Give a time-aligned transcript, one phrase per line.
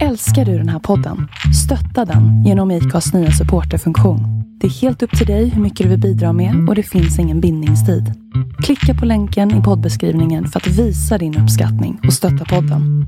[0.00, 1.28] Älskar du den här podden?
[1.64, 4.20] Stötta den genom IKAs nya supporterfunktion.
[4.60, 7.18] Det är helt upp till dig hur mycket du vill bidra med och det finns
[7.18, 8.04] ingen bindningstid.
[8.64, 13.06] Klicka på länken i poddbeskrivningen för att visa din uppskattning och stötta podden.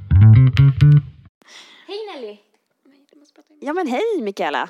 [1.89, 2.37] Hej Nelly!
[3.61, 4.69] Ja men hej Mikaela.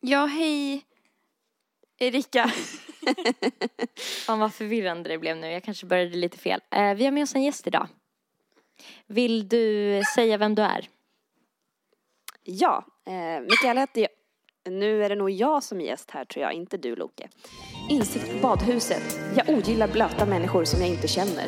[0.00, 0.82] Ja, hej
[1.98, 2.50] Erika.
[4.26, 6.60] Fan vad förvirrande det blev nu, jag kanske började lite fel.
[6.70, 7.88] Eh, vi har med oss en gäst idag.
[9.06, 10.88] Vill du säga vem du är?
[12.44, 14.10] Ja, eh, Mikaela heter jag.
[14.72, 17.28] Nu är det nog jag som är gäst här tror jag, inte du Loke.
[17.90, 19.20] Insikt på badhuset.
[19.36, 21.46] Jag ogillar blöta människor som jag inte känner.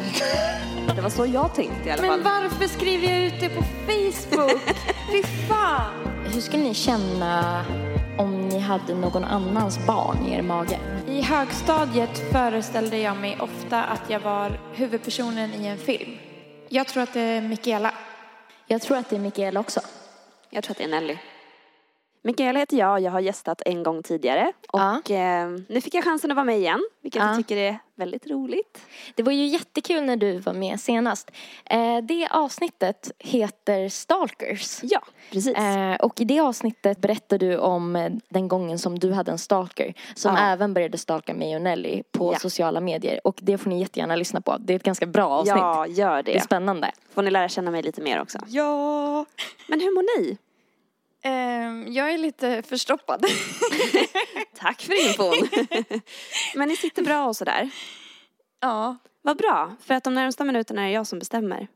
[0.97, 2.21] Det var så jag tänkte i alla fall.
[2.21, 4.61] Men varför skriver jag ut det på Facebook?
[5.13, 5.95] Fy fan!
[6.35, 7.65] Hur skulle ni känna
[8.19, 10.79] om ni hade någon annans barn i er mage?
[11.09, 16.11] I högstadiet föreställde jag mig ofta att jag var huvudpersonen i en film.
[16.69, 17.95] Jag tror att det är Mikaela.
[18.67, 19.81] Jag tror att det är Mikaela också.
[20.55, 21.19] Jag tror att det är Nelly.
[22.27, 26.31] Mikaela heter jag, jag har gästat en gång tidigare och eh, nu fick jag chansen
[26.31, 27.29] att vara med igen, vilket Ja.
[27.29, 28.81] jag tycker är väldigt roligt.
[29.15, 31.31] Det var ju jättekul när du var med senast.
[31.65, 34.79] Eh, det avsnittet heter Stalkers.
[34.83, 35.01] Ja,
[35.33, 35.57] precis.
[35.57, 39.95] Eh, och i det avsnittet berättar du om den gången som du hade en stalker
[40.15, 40.41] som Ja.
[40.43, 42.39] även började stalka mig och Nelly på Ja.
[42.39, 43.21] sociala medier.
[43.27, 44.57] Och det får ni jättegärna lyssna på.
[44.61, 45.57] Det är ett ganska bra avsnitt.
[45.57, 46.41] ja, gör Det är det.
[46.41, 46.91] spännande.
[47.15, 48.39] Får ni lära känna mig lite mer också.
[48.47, 49.25] Ja.
[49.69, 50.39] Men hur mår ni?
[51.25, 53.27] Ehm, jag är lite förstoppad.
[54.59, 55.49] Tack för infon.
[56.55, 57.71] Men ni sitter bra och sådär.
[58.61, 58.97] ja.
[59.27, 61.69] Vad bra, för att de närmsta minuterna är det jag som bestämmer.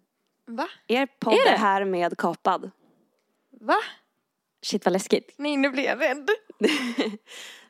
[0.47, 0.69] Va?
[0.87, 2.71] Er podd Är är, med kapad.
[3.61, 3.77] Va?
[4.63, 5.35] Shit vad läskigt.
[5.37, 6.29] Nej, nu blir jag rädd.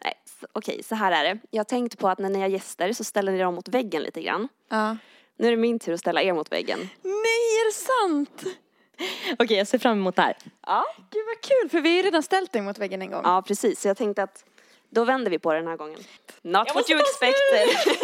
[0.04, 1.40] Nej, så- okej, så här är det.
[1.50, 4.02] Jag har tänkt på att när ni har gäster så ställer ni dem mot väggen
[4.02, 4.48] lite grann.
[4.68, 4.96] Ja.
[5.36, 6.78] Nu är det min tur att ställa er mot väggen.
[7.02, 8.56] Nej, är det sant?
[9.38, 10.36] Okej, jag ser fram emot det här.
[10.66, 10.84] Ja.
[11.10, 13.20] Gud vad kul, för vi har ju redan ställt dig mot väggen en gång.
[13.24, 13.80] Ja, precis.
[13.80, 14.44] Så jag tänkte att
[14.90, 16.00] då vänder vi på det den här gången.
[16.42, 17.98] Not what you expected.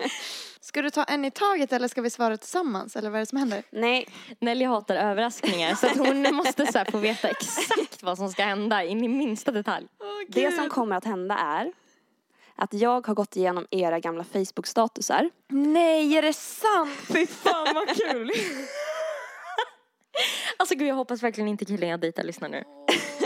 [0.60, 2.96] Ska du ta en i taget eller ska vi svara tillsammans?
[2.96, 3.62] Eller vad är det som händer?
[3.70, 4.08] Nej,
[4.40, 8.42] Nelly hatar överraskningar så att hon måste så här få veta exakt vad som ska
[8.44, 9.86] hända in i minsta detalj.
[10.28, 11.72] det som kommer att hända är
[12.56, 15.30] att jag har gått igenom era gamla Facebook-statusar.
[15.48, 16.98] Nej, är det sant?
[17.12, 18.32] Fy fan vad kul!
[20.56, 22.64] Alltså gud jag hoppas verkligen inte killen jag dejtar lyssnar nu.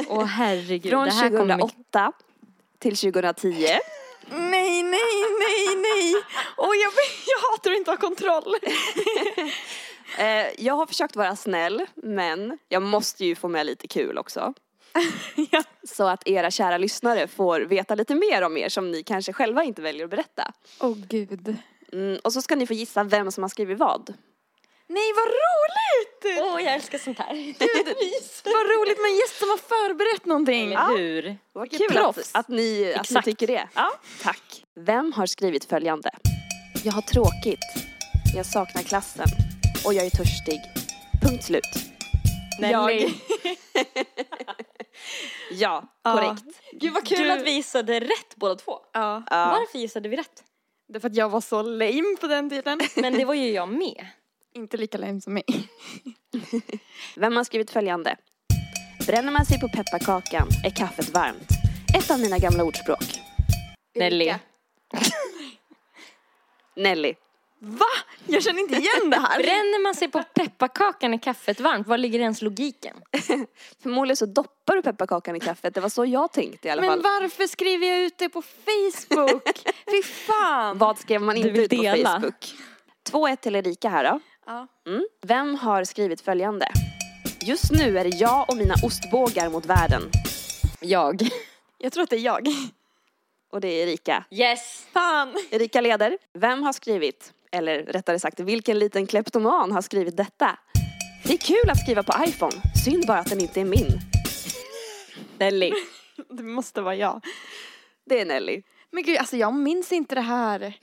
[0.09, 1.61] Åh herregud, Från det här kommer mycket
[1.93, 2.13] 2008
[2.79, 3.51] till 2010.
[4.31, 4.83] Nej, nej,
[5.41, 6.15] nej, nej.
[6.57, 6.93] Åh, jag,
[7.27, 8.55] jag hatar att inte ha kontroll.
[10.19, 14.55] Eh, jag har försökt vara snäll, men jag måste ju få med lite kul också.
[15.51, 15.63] Ja.
[15.89, 19.65] Så att era kära lyssnare får veta lite mer om er som ni kanske själva
[19.65, 20.53] inte väljer att berätta.
[20.81, 21.57] Åh gud.
[21.93, 24.15] Mm, och så ska ni få gissa vem som har skrivit vad.
[24.95, 26.43] Nej, vad roligt!
[26.53, 27.35] Åh jag älskar sånt här.
[28.45, 30.73] Vad roligt med en gäst som har förberett någonting.
[30.73, 31.39] Eller hur?
[31.53, 33.69] Vad Vilket kul att, att, ni, att ni tycker det.
[33.75, 34.65] Ja, tack.
[34.81, 36.11] Vem har skrivit följande?
[36.85, 37.65] Jag har tråkigt.
[38.37, 39.27] Jag saknar klassen.
[39.87, 40.61] Och jag är törstig.
[41.23, 41.65] Punkt slut.
[42.61, 43.09] Nelly.
[45.51, 46.13] Ja, Ja.
[46.15, 46.61] korrekt.
[46.73, 48.73] Gud vad kul Du- att vi gissade rätt båda två.
[48.93, 49.57] Ja, Ja.
[49.61, 50.43] Varför gissade vi rätt?
[50.89, 52.81] det är för att jag var så lame på den tiden.
[52.97, 54.07] Men det var ju jag med.
[54.55, 55.45] Inte lika lame som mig.
[57.17, 58.17] Vem har skrivit följande?
[59.07, 61.49] Bränner man sig på pepparkakan är kaffet varmt.
[61.99, 63.05] Ett av mina gamla ordspråk.
[63.95, 64.35] Nelly.
[66.77, 67.15] Nelly.
[67.61, 67.87] Va?
[68.27, 69.39] Jag känner inte igen det här.
[69.39, 72.97] Bränner man sig på pepparkakan i kaffet varmt, var ligger ens logiken?
[73.83, 75.75] Förmodligen så doppar du pepparkakan i kaffet.
[75.75, 77.03] Det var så jag tänkte i alla Men fall.
[77.03, 79.59] varför skriver jag ut det på Facebook?
[79.91, 80.79] Fy fan.
[80.79, 82.21] Vad skrev man inte ut på dela.
[82.21, 82.55] Facebook?
[83.11, 84.21] 2-1 till Erika här då.
[84.47, 85.07] Mm.
[85.27, 86.67] Vem har skrivit följande?
[87.41, 90.03] Just nu är det jag och mina ostbågar mot världen.
[90.81, 91.23] Jag.
[91.79, 92.49] Jag tror att det är jag.
[93.53, 94.25] Och det är Erika.
[94.31, 94.87] Yes!
[94.93, 95.35] Fan.
[95.51, 96.19] Erika leder.
[96.35, 100.59] Vem har skrivit, eller rättare sagt vilken liten kleptoman har skrivit detta?
[101.25, 102.53] Det är kul att skriva på iPhone,
[102.85, 103.89] synd bara att den inte är min.
[105.39, 105.73] Nelly.
[106.31, 107.25] Det måste vara jag.
[108.07, 108.63] Det är Nelly.
[108.91, 110.59] Men gud, alltså jag minns inte det här.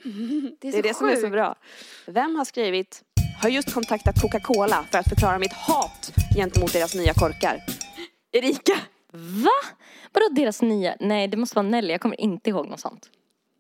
[0.61, 1.55] Det är, Det är så det som är så bra.
[2.07, 3.03] Vem har skrivit
[3.41, 7.63] har just kontaktat Coca-Cola för att förklara mitt hat gentemot deras nya korkar.
[8.31, 8.79] Erika.
[9.13, 9.49] Va?
[10.13, 10.95] Vadå deras nya?
[10.99, 11.91] Nej, det måste vara Nelly.
[11.91, 13.09] Jag kommer inte ihåg något sånt.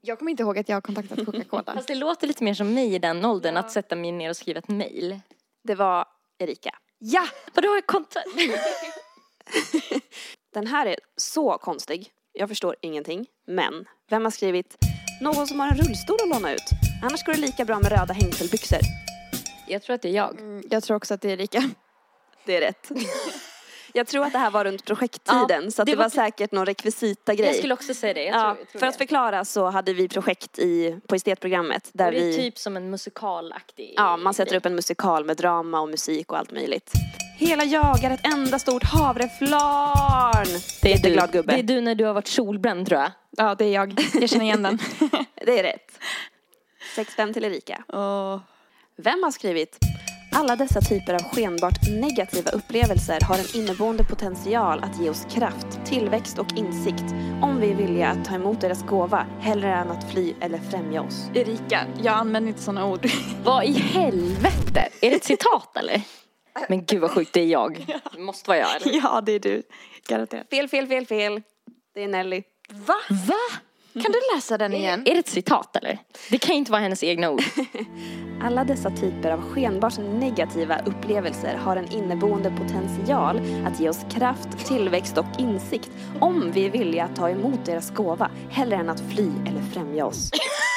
[0.01, 1.63] Jag kommer inte ihåg att jag har kontaktat Coca-Cola.
[1.75, 4.37] Fast det låter lite mer som mig i den åldern, att sätta mig ner och
[4.37, 5.19] skriva ett mail.
[5.63, 6.05] Det var
[6.39, 6.75] Erika.
[6.99, 7.27] ja!
[7.53, 8.27] Vadå har jag kontakt?
[10.53, 12.09] Den här är så konstig.
[12.33, 13.25] Jag förstår ingenting.
[13.47, 14.77] Men vem har skrivit
[15.21, 16.69] någon som har en rullstol att låna ut?
[17.03, 18.79] Annars går det lika bra med röda hängselbyxor.
[19.71, 20.39] Jag tror att det är jag.
[20.39, 21.69] Mm, Jag tror också att det är Erika.
[22.45, 22.91] Det är rätt.
[23.93, 26.09] Jag tror att det här var runt projekttiden Ja, så att det det, var var
[26.09, 27.47] säkert någon rekvisita-grej.
[27.47, 28.23] Jag skulle också säga det.
[28.23, 28.89] Jag ja, tror, jag tror för det.
[28.89, 32.77] att förklara så hade vi projekt i, på estetprogrammet där det är vi typ som
[32.77, 34.57] en musikalaktig Ja, man sätter grej.
[34.57, 36.91] upp en musikal med drama och musik och allt möjligt.
[37.37, 40.47] Hela jag är ett enda stort havreflarn.
[40.81, 41.31] Det är, du.
[41.31, 41.53] gubbe.
[41.53, 43.11] det är du när du har varit solbränd tror jag.
[43.37, 43.99] Ja, det är jag.
[44.13, 44.79] Jag känner igen den.
[45.45, 45.99] Det är rätt.
[46.95, 47.83] 6-5 till Erika.
[49.03, 49.77] Vem har skrivit?
[50.31, 55.85] Alla dessa typer av skenbart negativa upplevelser har en inneboende potential att ge oss kraft,
[55.85, 57.03] tillväxt och insikt
[57.41, 61.01] om vi är villiga att ta emot deras gåva hellre än att fly eller främja
[61.01, 61.29] oss.
[61.33, 63.05] Erika, jag använder inte sådana ord.
[63.43, 64.89] Vad i helvete?
[65.01, 66.01] Är det ett citat eller?
[66.69, 67.99] Men gud vad sjukt, det är jag.
[68.13, 68.93] Det måste vara jag eller?
[69.03, 69.63] ja, det är du.
[70.07, 70.49] Garanterat.
[70.49, 71.41] Fel, fel, fel, fel.
[71.93, 72.43] Det är Nelly.
[72.69, 72.95] Va?
[73.27, 73.59] Va?
[73.93, 75.03] Kan du läsa den igen?
[75.05, 75.97] Är det ett citat eller?
[76.29, 77.41] Det kan ju inte vara hennes egna ord.
[78.43, 84.67] Alla dessa typer av skenbart negativa upplevelser har en inneboende potential att ge oss kraft,
[84.67, 89.03] tillväxt och insikt om vi är villiga att ta emot deras gåva hellre än att
[89.13, 90.29] fly eller främja oss.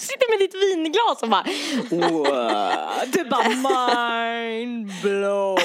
[0.00, 1.44] Sitter med ditt vinglas och bara
[1.90, 2.82] wow.
[3.06, 5.58] Du bara mind blow.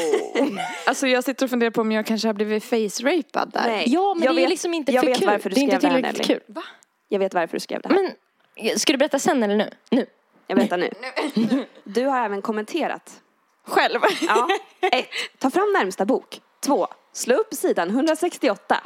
[0.86, 3.64] Alltså jag sitter och funderar på om jag kanske har blivit face-rapad där.
[3.68, 3.84] Nej.
[3.88, 5.28] Ja men Jag det är vet- liksom inte jag för vet kul.
[5.28, 6.54] varför du det är inte skrev det här, tillräckligt kul.
[6.56, 6.64] Va?
[7.10, 7.96] Jag vet varför du skrev det här.
[8.62, 9.70] Men ska du berätta sen eller nu?
[9.92, 10.06] Nu.
[10.48, 10.90] Jag berättar nu.
[11.84, 13.22] Du har även kommenterat.
[13.68, 14.00] Själv?
[14.28, 14.48] Ja.
[14.92, 15.06] Ett,
[15.40, 16.42] Ta fram närmsta bok.
[16.66, 18.77] Två, Slå upp sidan 168.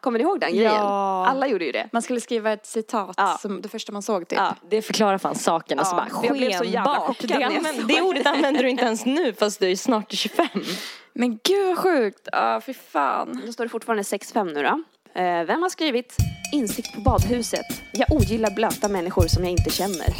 [0.00, 0.72] Kommer ni ihåg den grejen?
[0.74, 1.26] Ja.
[1.26, 1.88] Alla gjorde ju det.
[1.92, 3.38] Man skulle skriva ett citat Ja.
[3.42, 4.38] som det första man såg typ.
[4.38, 4.54] Ja.
[4.70, 5.78] Det förklarar fan saken.
[5.78, 8.84] Alltså Ja, bara, jag blev så jävla chockad Det, använder, det ordet använder du inte
[8.84, 10.46] ens nu fast du är snart 25.
[11.12, 12.28] Men gud vad sjukt.
[12.32, 13.42] Ja, fy fan.
[13.46, 14.82] Då står det fortfarande 6-5 nu då.
[15.18, 16.16] Eh, vem har skrivit
[16.52, 17.66] Insikt på badhuset?
[17.92, 20.06] Jag ogillar blöta människor som jag inte känner.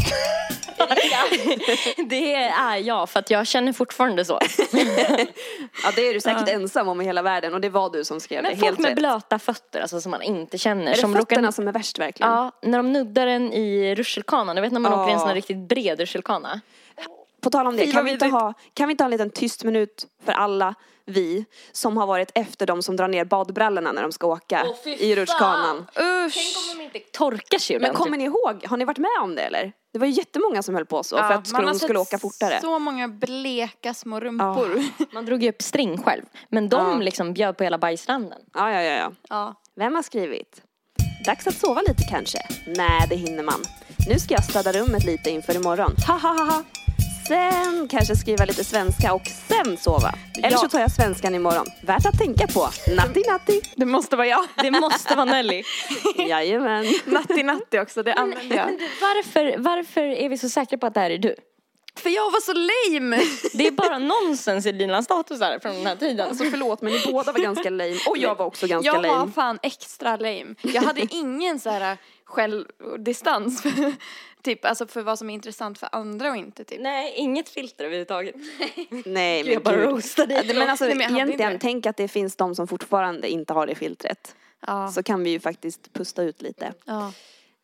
[2.09, 4.41] Det är jag för att jag känner fortfarande så.
[5.85, 8.21] Ja, det är du säkert ensam om i hela världen och det var du som
[8.21, 8.56] skrev Men det.
[8.56, 8.97] folk Helt med rätt.
[8.99, 10.87] blöta fötter alltså som man inte känner.
[10.87, 12.33] Är det som fötterna råkar- som är värst verkligen?
[12.33, 14.56] Ja, när de nuddar en i rutschkanan.
[14.56, 15.03] Du vet när man Ja.
[15.03, 16.61] åker i en sån här riktigt bred rutschkana.
[17.41, 19.65] På tal om det, kan vi, inte ha, kan vi inte ha en liten tyst
[19.65, 20.75] minut för alla
[21.09, 24.75] vi som har varit efter de som drar ner badbrallorna när de ska åka Åh,
[24.85, 25.77] fy i rutschkanan?
[25.79, 26.35] Usch.
[26.35, 28.05] Tänk om de inte torkar sig Men ordentligt.
[28.05, 29.73] kommer ni ihåg, har ni varit med om det eller?
[29.93, 32.19] Det var ju jättemånga som höll på så för att man skulle, de skulle åka
[32.19, 32.61] fortare.
[32.61, 34.83] så många bleka små rumpor.
[35.15, 36.23] Man drog ju upp string själv.
[36.49, 36.95] Men de Ja.
[36.99, 38.39] liksom bjöd på hela bajsranden.
[38.55, 39.13] Ja, ja, ja, ja.
[39.29, 39.55] Ja.
[39.77, 40.63] Vem har skrivit?
[41.27, 42.39] Dags att sova lite kanske?
[42.67, 43.61] Nej, det hinner man.
[44.09, 45.93] Nu ska jag städa rummet lite inför imorgon.
[46.07, 46.63] Ha, ha, ha, ha.
[47.29, 50.15] Sen kanske skriva lite svenska och sen sova.
[50.39, 50.59] Eller Ja.
[50.59, 51.67] så tar jag svenskan imorgon.
[51.83, 52.69] Värt att tänka på.
[52.97, 53.61] Natti, natti.
[53.77, 54.45] Det måste vara jag.
[54.63, 55.63] Det måste vara Nelly.
[56.29, 56.87] Jajamän.
[57.05, 58.67] Natti natti också, det använder jag.
[58.67, 61.35] Men varför, varför är vi så säkra på att det här är du?
[61.97, 63.21] För jag var så lame!
[63.53, 66.29] Det är bara nonsens i dina statusar från den här tiden.
[66.29, 67.97] Alltså förlåt men ni båda var ganska lame.
[68.09, 69.33] Och jag var också ganska Jag var lame.
[69.33, 70.55] fan extra lame.
[70.63, 71.97] Jag hade ingen så här
[72.29, 73.63] självdistans.
[74.43, 76.81] Typ, alltså för vad som är intressant för andra och inte typ.
[76.81, 78.35] Nej, inget filter överhuvudtaget.
[79.05, 79.85] Nej men Jag bara gud.
[79.85, 80.55] roastade dig.
[80.59, 83.75] Men alltså Nej, men egentligen, tänk att det finns de som fortfarande inte har det
[83.75, 84.35] filtret.
[84.67, 84.91] Ja.
[84.93, 86.73] Så kan vi ju faktiskt pusta ut lite.
[86.85, 87.13] ja.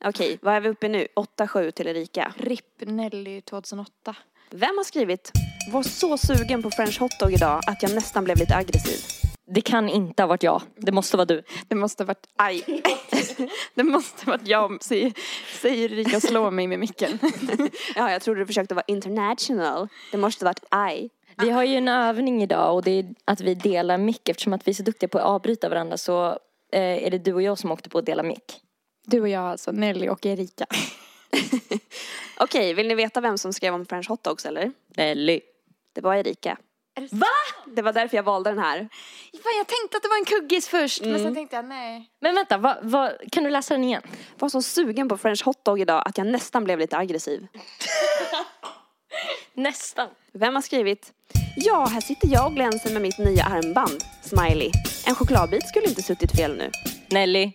[0.05, 1.06] Okej, vad är vi uppe nu?
[1.38, 2.34] 8-7 till Erika.
[2.38, 4.17] RIP Nelly 2008.
[4.50, 5.32] Vem har skrivit
[5.72, 9.23] Var så sugen på french hotdog idag att jag nästan blev lite aggressiv.
[9.46, 10.63] Det kan inte ha varit jag.
[10.77, 11.43] Det måste vara du.
[11.69, 12.65] Det måste ha varit, aj.
[13.74, 15.13] det måste ha varit jag, säger,
[15.60, 17.19] säger Erika slå mig med micken.
[17.94, 19.89] Ja, jag trodde du försökte vara international.
[20.10, 21.10] Det måste varit I.
[21.36, 24.29] Vi har ju en övning idag och det är att vi delar mick.
[24.29, 26.27] Eftersom att vi är så duktiga på att avbryta varandra så
[26.72, 28.60] eh, är det du och jag som åkte på att dela mick.
[29.06, 30.67] Du och jag alltså, Nelly och Erika.
[32.36, 34.72] Okej, vill ni veta vem som skrev om french hotdogs eller?
[34.96, 35.41] Nelly.
[35.93, 36.58] Det var Erika.
[37.10, 37.27] Va?
[37.67, 38.79] Det var därför jag valde den här.
[39.32, 42.10] Fan, jag tänkte att det var en kuggis först, men sen tänkte jag nej.
[42.20, 44.03] Men vänta, vad, vad, kan du läsa den igen?
[44.39, 47.46] Var så sugen på french hotdog idag att jag nästan blev lite aggressiv.
[49.55, 50.08] Nästan.
[50.32, 51.13] Vem har skrivit?
[51.56, 54.05] Ja, här sitter jag och glänser med mitt nya armband.
[54.22, 54.70] Smiley.
[55.06, 56.70] En chokladbit skulle inte suttit fel nu.
[57.10, 57.53] Nelly.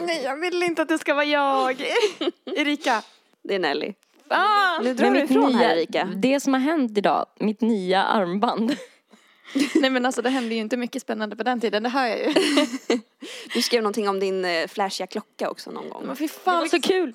[0.00, 1.80] Nej, jag vill inte att det ska vara jag.
[2.56, 3.02] Erika.
[3.42, 3.94] Det är Nelly.
[4.28, 4.78] Ah.
[4.82, 6.04] Nu drar du ifrån nya, här Erika.
[6.16, 8.76] Det som har hänt idag, mitt nya armband.
[9.74, 12.18] Nej men alltså det hände ju inte mycket spännande på den tiden, det hör jag
[12.18, 12.34] ju.
[13.54, 16.02] Du skrev någonting om din eh, flashiga klocka också någon gång.
[16.06, 17.14] Men fy Det fan var så kul.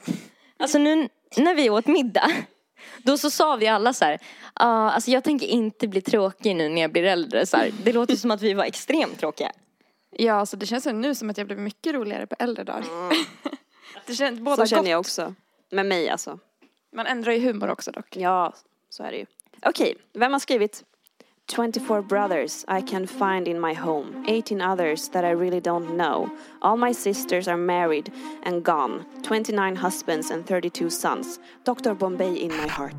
[0.60, 2.32] Alltså nu när vi åt middag,
[3.04, 4.20] då så sa vi alla så här,
[4.54, 7.46] "Ah, alltså jag tänker inte bli tråkig nu när jag blir äldre.
[7.46, 9.52] Så här, det låter som att vi var extremt tråkiga.
[10.12, 12.84] Ja, alltså det känns nu som att jag blev mycket roligare på äldre dagar.
[14.08, 14.90] det känns båda Så känner gott.
[14.90, 15.34] jag också.
[15.72, 16.40] Med mig alltså.
[16.96, 18.16] Man ändrar ju humor också dock.
[18.16, 18.54] Ja,
[18.90, 19.26] så är det ju.
[19.66, 20.84] Okej, vem har skrivit?
[21.56, 26.30] 24 brothers I can find in my home, 18 others that I really don't know.
[26.62, 28.12] All my sisters are married
[28.46, 31.40] and gone, 29 husbands and 32 sons.
[31.66, 31.94] Dr.
[31.94, 32.94] Bombay in my heart.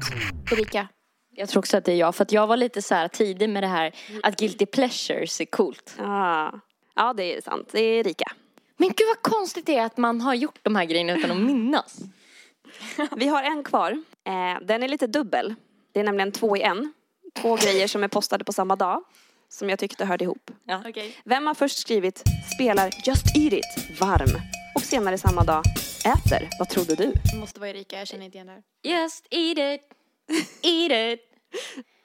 [0.52, 0.88] Erika.
[1.30, 3.49] Jag tror också att det är jag, för att jag var lite så här tidig
[3.49, 5.97] med det här att guilty pleasures är coolt.
[5.99, 6.50] Ah.
[6.94, 7.68] Ja, det är sant.
[7.73, 8.32] Det är Rika.
[8.76, 11.37] Men gud vad konstigt det är att man har gjort de här grejerna utan att
[11.37, 12.00] minnas.
[13.16, 13.92] Vi har en kvar.
[14.25, 15.54] Eh, den är lite dubbel.
[15.92, 16.92] Det är nämligen två i en.
[17.34, 19.02] Två grejer som är postade på samma dag.
[19.49, 20.50] Som jag tyckte hörde ihop.
[20.64, 20.82] Ja.
[20.87, 21.16] Okej.
[21.25, 22.22] Vem har först skrivit
[22.54, 24.40] spelar Just Eat It varm
[24.75, 25.62] och senare samma dag
[26.06, 27.12] äter Vad trodde du?
[27.32, 28.62] Det måste vara Erika, jag känner inte igen det här.
[28.82, 29.82] Just eat it,
[30.62, 31.20] eat it.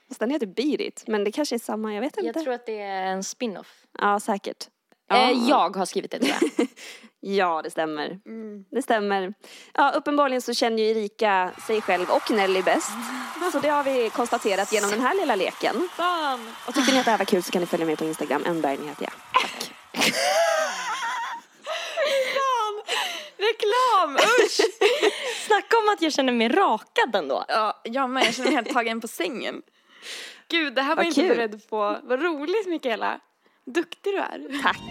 [0.08, 2.28] Fast den heter Beat It, men det kanske är samma, jag vet inte.
[2.28, 3.86] Jag tror att det är en spin-off.
[4.00, 4.68] Ja, säkert.
[5.12, 6.68] Eh, jag har skrivit det tror jag.
[7.28, 8.20] Ja, det stämmer.
[8.72, 9.34] Det stämmer.
[9.74, 12.92] Ja, uppenbarligen så känner ju Erika sig själv och Nelly bäst.
[13.52, 15.90] Så det har vi konstaterat genom den här lilla leken.
[15.92, 16.52] Fan!
[16.68, 18.44] Och tycker ni att det här var kul så kan ni följa mig på Instagram,
[18.46, 19.14] Enberg heter jag.
[23.38, 24.16] Reklam!
[24.16, 24.62] Usch!
[25.48, 27.46] Snacka om att jag känner mig rakad ändå.
[27.48, 28.26] Ja, jag med.
[28.26, 29.62] Jag känner mig helt tagen på sängen.
[30.50, 31.98] Gud, det här var jag inte beredd på.
[32.04, 33.20] Vad roligt Mikaela.
[33.66, 34.62] Duktig du är.
[34.64, 34.82] Tack.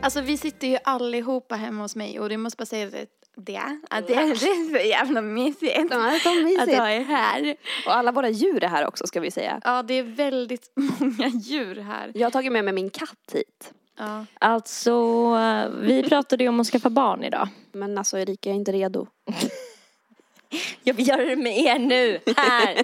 [0.00, 3.60] Alltså vi sitter ju allihopa hemma hos mig och det måste bara säga det, det,
[3.90, 4.34] att det, det är
[4.80, 6.78] så jävla mysigt Ja, det är så att mysigt.
[6.78, 7.56] ha er här.
[7.86, 9.60] Och alla våra djur är här också ska vi säga.
[9.64, 12.12] Ja, det är väldigt många djur här.
[12.14, 13.72] Jag har tagit med mig min katt hit.
[13.98, 14.26] Ja.
[14.40, 15.36] Alltså,
[15.80, 17.48] vi pratade ju om att skaffa barn idag.
[17.72, 19.06] Men alltså Erika, jag är inte redo.
[20.84, 22.82] Jag vill göra det med er nu, här.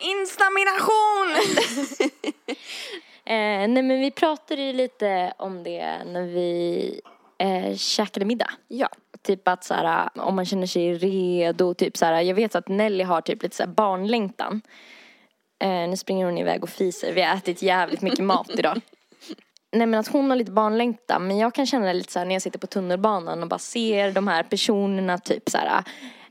[0.00, 1.36] Instamination!
[3.24, 7.00] Eh, nej men vi pratade ju lite om det när vi
[7.38, 8.50] eh, käkade middag.
[8.68, 8.88] Ja.
[9.22, 12.68] Typ att så här, om man känner sig redo, typ så här, jag vet att
[12.68, 14.62] Nelly har typ lite så här barnlängtan.
[15.62, 18.80] Eh, nu springer hon iväg och fiser, vi har ätit jävligt mycket mat idag.
[19.72, 22.26] Nej men att hon har lite barnlängtan, men jag kan känna det lite så här
[22.26, 25.84] när jag sitter på tunnelbanan och bara ser de här personerna typ så här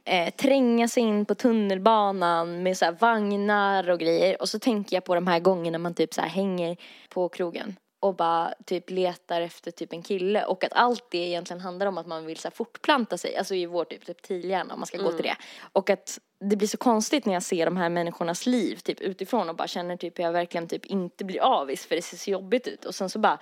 [0.06, 4.42] eh, tränga sig in på tunnelbanan med så här vagnar och grejer.
[4.42, 6.78] Och så tänker jag på de här gångerna man typ så här hänger
[7.10, 11.62] på krogen och bara typ letar efter typ en kille och att allt det egentligen
[11.62, 14.80] handlar om att man vill så här fortplanta sig, alltså i vår typ reptilhjärna om
[14.80, 15.36] man ska gå till det.
[15.74, 19.50] Och att det blir så konstigt när jag ser de här människornas liv typ utifrån
[19.50, 22.68] och bara känner typ jag verkligen typ inte blir avis för det ser så jobbigt
[22.68, 23.40] ut och sen så bara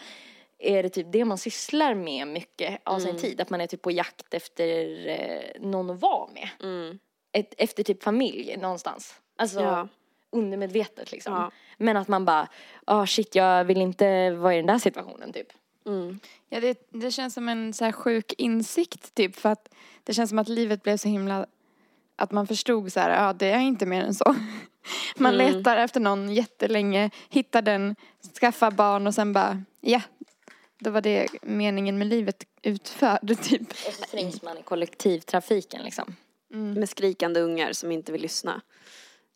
[0.59, 3.81] är det typ det man sysslar med mycket av sin tid, att man är typ
[3.81, 6.49] på jakt efter eh, någon att vara med.
[6.63, 6.99] Mm.
[7.31, 9.15] Ett, efter typ familj någonstans.
[9.37, 9.87] Alltså Ja.
[10.31, 11.33] undermedvetet liksom.
[11.33, 11.51] Ja.
[11.77, 12.47] Men att man bara,
[12.85, 15.47] ah shit jag vill inte vara i den där situationen typ.
[15.85, 16.19] Mm.
[16.49, 19.73] Ja, det, det känns som en så här sjuk insikt typ för att
[20.03, 21.45] det känns som att livet blev så himla
[22.17, 24.35] att man förstod så här, ja det är inte mer än så.
[25.17, 25.55] Man Mm.
[25.57, 27.95] letar efter någon jättelänge, hittar den,
[28.39, 30.01] skaffar barn och sen bara, ja,
[30.79, 33.71] då var det meningen med livet utförd typ.
[33.71, 36.15] Och så trängs man i kollektivtrafiken liksom.
[36.49, 38.61] Med skrikande ungar som inte vill lyssna.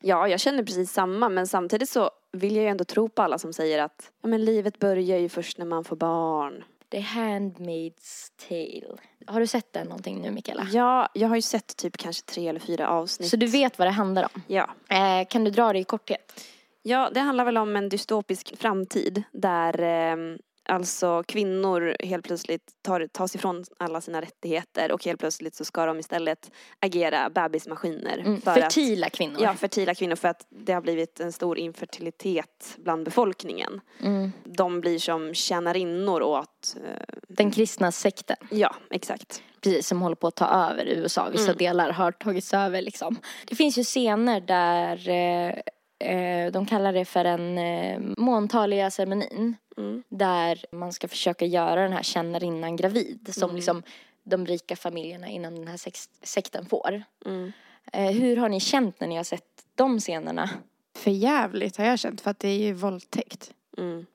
[0.01, 3.37] Ja, jag känner precis samma men samtidigt så vill jag ju ändå tro på alla
[3.37, 6.63] som säger att ja, men livet börjar ju först när man får barn.
[6.91, 8.97] The Handmaid's Tale.
[9.27, 10.67] Har du sett den någonting nu Mikaela?
[10.71, 13.29] Ja, jag har ju sett typ kanske tre eller fyra avsnitt.
[13.29, 14.41] Så du vet vad det handlar om?
[14.47, 14.69] Ja.
[14.89, 16.45] Eh, kan du dra det i korthet?
[16.83, 20.37] Ja, det handlar väl om en dystopisk framtid där eh,
[20.71, 25.85] alltså kvinnor helt plötsligt tar, tas ifrån alla sina rättigheter och helt plötsligt så ska
[25.85, 28.17] de istället agera bebismaskiner.
[28.17, 28.41] Mm.
[28.41, 29.35] för Fertila kvinnor.
[29.35, 33.81] Att, ja, fertila kvinnor för att det har blivit en stor infertilitet bland befolkningen.
[34.01, 34.31] Mm.
[34.43, 38.37] De blir som tjänarinnor åt, eh, Den kristna sekten.
[38.51, 39.41] ja exakt.
[39.61, 41.29] precis som håller på att ta över USA.
[41.31, 41.57] Vissa Mm.
[41.57, 43.19] delar har tagits över liksom.
[43.47, 45.55] Det finns ju scener där eh,
[46.01, 49.55] eh, de kallar det för en eh, måntaliga ceremonin.
[49.77, 50.03] Mm.
[50.09, 53.29] Där man ska försöka göra den här kännarinnan gravid.
[53.33, 53.55] Som Mm.
[53.55, 53.83] liksom
[54.23, 57.03] de rika familjerna inom den här sex- sekten får.
[57.25, 57.51] Mm.
[57.93, 60.49] Eh, hur har ni känt när ni har sett de scenerna?
[60.95, 63.53] För jävligt har jag känt för att det är ju våldtäkt.
[63.77, 64.05] Mm.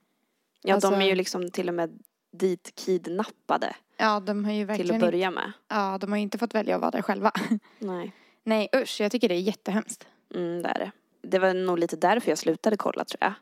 [0.63, 1.99] Ja, Alltså- de är ju liksom till och med
[2.33, 5.53] dit kidnappade Ja, de har ju till verkligen att börja med.
[5.69, 7.33] Ja, de har ju inte fått välja att vara där själva.
[7.79, 8.13] Nej.
[8.45, 10.07] Nej usch, jag tycker det är jättehemskt.
[10.35, 10.91] Mm, det är det.
[11.31, 13.33] Det var nog lite därför jag slutade kolla tror jag.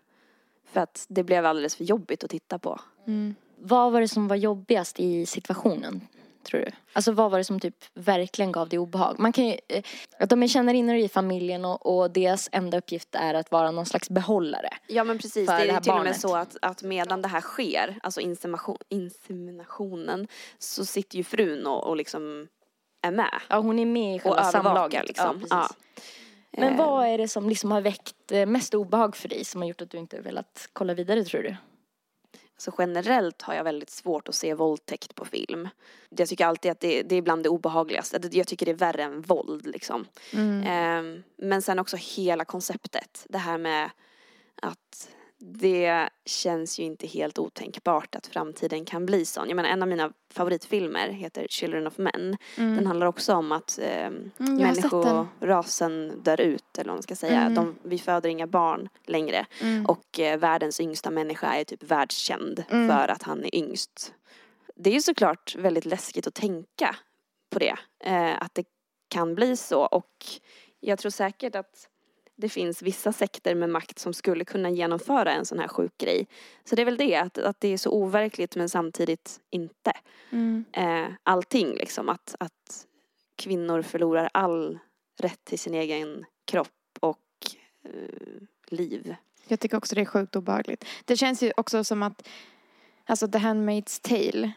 [0.73, 2.81] För att det blev alldeles för jobbigt att titta på.
[3.07, 3.35] Mm.
[3.59, 6.01] Vad var det som var jobbigast i situationen?
[6.45, 6.71] Tror du?
[6.93, 9.19] Alltså vad var det som typ verkligen gav dig obehag?
[9.19, 9.83] Man kan ju, eh,
[10.19, 13.87] att de är kännarinnor i familjen och, och deras enda uppgift är att vara någon
[13.87, 14.69] slags behållare.
[14.87, 16.21] Ja men precis, det det är till och med barnet.
[16.21, 21.85] så att, att medan det här sker, alltså insemination, inseminationen, så sitter ju frun och,
[21.87, 22.49] och liksom
[23.03, 23.41] är med.
[23.49, 25.09] Ja, hon är med i själva samlaget.
[25.09, 25.47] liksom.
[25.51, 26.03] Ja, Ja.
[26.59, 29.61] Men Eh, vad är det som liksom har väckt eh, mest obehag för dig som
[29.61, 31.57] har gjort att du inte velat kolla vidare tror du?
[32.57, 35.69] Så generellt har jag väldigt svårt att se våldtäkt på film.
[36.09, 38.19] Jag tycker alltid att det, det är bland det obehagligaste.
[38.19, 40.07] Det- Jag tycker det är värre än våld liksom.
[40.33, 40.63] Mm.
[40.67, 43.27] Ehm, men sen också hela konceptet.
[43.29, 43.91] Det här med
[44.63, 45.09] att
[45.47, 49.49] det känns ju inte helt otänkbart att framtiden kan bli sån.
[49.49, 52.37] Jag menar en av mina favoritfilmer heter Children of Men.
[52.59, 52.77] Mm.
[52.77, 57.41] Den handlar också om att ehm, Mm, människorasen dör ut eller vad man ska säga.
[57.41, 57.55] Mm.
[57.55, 59.47] De, vi föder inga barn längre.
[59.61, 59.87] Mm.
[59.87, 62.89] Och eh, världens yngsta människa är typ världskänd Mm.
[62.89, 64.15] för att han är yngst.
[64.77, 66.97] Det är ju såklart väldigt läskigt att tänka
[67.51, 67.77] på det.
[68.05, 68.65] Eh, att det
[69.09, 69.81] kan bli så.
[69.87, 70.27] Och
[70.81, 71.89] jag tror säkert att
[72.37, 76.27] det finns vissa sekter med makt som skulle kunna genomföra en sån här sjuk grej.
[76.65, 79.93] Så det är väl det, att, att det är så overkligt men samtidigt inte.
[80.31, 80.65] Mm.
[80.73, 82.87] Eh, allting liksom, att, att
[83.37, 84.79] kvinnor förlorar all
[85.21, 86.69] rätt till sin egen kropp
[87.01, 87.19] och
[87.85, 89.17] eh, liv.
[89.49, 90.85] Jag tycker också det är sjukt obehagligt.
[91.05, 92.29] Det känns ju också som att
[93.07, 94.53] alltså The Handmaid's Tale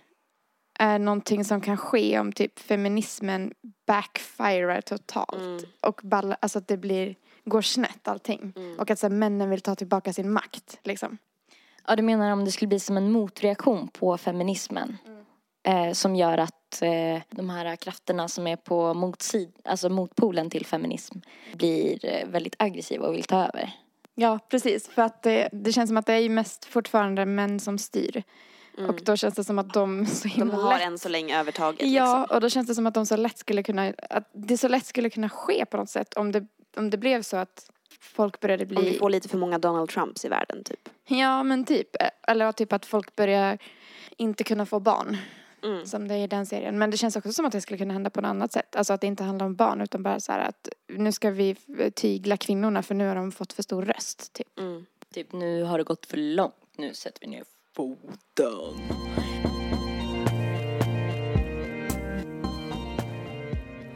[0.80, 3.54] är någonting som kan ske om typ feminismen
[3.86, 5.42] backfirar totalt.
[5.42, 5.64] Mm.
[5.82, 7.16] Och balla, alltså att det blir,
[7.50, 8.54] går snett allting.
[8.56, 8.80] Mm.
[8.80, 11.18] Och att så här, männen vill ta tillbaka sin makt liksom.
[11.88, 14.98] Ja, du menar om det skulle bli som en motreaktion på feminismen?
[15.64, 20.66] Eh, som gör att eh, de här krafterna som är på motsid, alltså motpolen till
[20.66, 21.20] feminism
[21.54, 23.72] blir eh, väldigt aggressiva och vill ta över.
[24.16, 24.88] Ja, precis.
[24.88, 28.24] För att det, det känns som att det är ju mest fortfarande män som styr.
[28.78, 28.90] Mm.
[28.90, 31.40] Och då känns det som att de så De himla har lätt än så länge
[31.40, 31.82] övertaget.
[31.82, 32.36] Ja, Liksom.
[32.36, 34.86] och då känns det som att de så lätt skulle kunna, att det så lätt
[34.86, 38.64] skulle kunna ske på något sätt om det, om det blev så att folk började
[38.64, 40.90] Om vi bli, får lite för många Donald Trumps i världen typ.
[41.08, 41.90] ja men typ,
[42.28, 43.58] eller typ att folk börjar
[44.18, 45.18] inte kunna få barn,
[45.64, 45.86] Mm.
[45.86, 46.78] som det är i den serien.
[46.78, 48.94] Men det känns också som att det skulle kunna hända på något annat sätt, alltså
[48.94, 51.56] att det inte handlar om barn utan bara så här att nu ska vi
[51.96, 54.60] tygla kvinnorna för nu har de fått för stor röst, typ.
[54.60, 54.86] Mm.
[55.14, 57.44] Typ nu har det gått för långt, nu sätter vi ner
[57.76, 58.88] foten.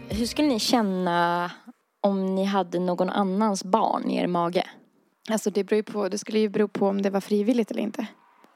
[0.09, 1.51] Hur skulle ni känna
[2.01, 4.69] om ni hade någon annans barn i er mage?
[5.29, 7.81] Alltså det beror ju på, det skulle ju bero på om det var frivilligt eller
[7.81, 8.07] inte.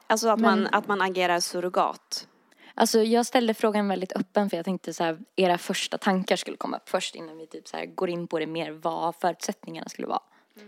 [0.06, 2.28] Alltså att, Men- man, att man agerar surrogat.
[2.74, 6.56] Alltså jag ställde frågan väldigt öppen för jag tänkte så här, era första tankar skulle
[6.56, 9.88] komma upp först innan vi typ så här går in på det mer vad förutsättningarna
[9.88, 10.20] skulle vara.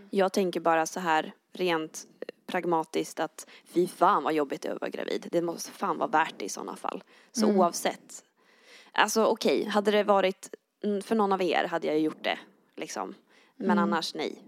[0.09, 2.03] Jag tänker bara så här rent
[2.47, 5.27] pragmatiskt att fy fan vad jobbigt det är att vara gravid.
[5.31, 7.03] Det måste fan vara värt det i sådana fall.
[7.31, 7.57] Så Mm.
[7.59, 8.23] oavsett.
[8.91, 10.49] Alltså okej, hade det varit
[10.83, 12.37] mm, för någon av er hade jag gjort det
[12.79, 13.15] liksom.
[13.55, 13.83] Men Mm.
[13.83, 14.41] annars nej.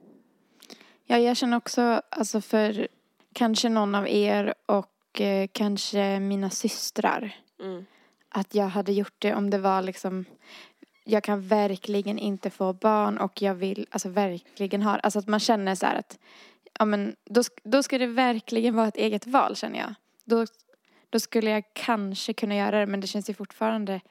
[1.05, 2.87] Ja, jag känner också, alltså för
[3.33, 7.35] kanske någon av er och eh, kanske mina systrar.
[7.59, 7.85] Mm.
[8.29, 10.25] Att jag hade gjort det om det var liksom,
[11.03, 15.39] jag kan verkligen inte få barn och jag vill, alltså verkligen ha, alltså att man
[15.39, 16.19] känner så här att,
[16.79, 19.93] ja men då, då ska det verkligen vara ett eget val känner jag.
[20.23, 20.45] Då,
[21.09, 24.01] då skulle jag kanske kunna göra det men det känns ju fortfarande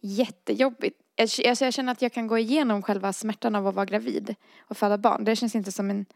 [0.00, 1.00] jättejobbigt.
[1.20, 4.34] Jag, alltså jag känner att jag kan gå igenom själva smärtan av att vara gravid
[4.60, 5.24] och föda barn.
[5.24, 6.06] Det känns inte som en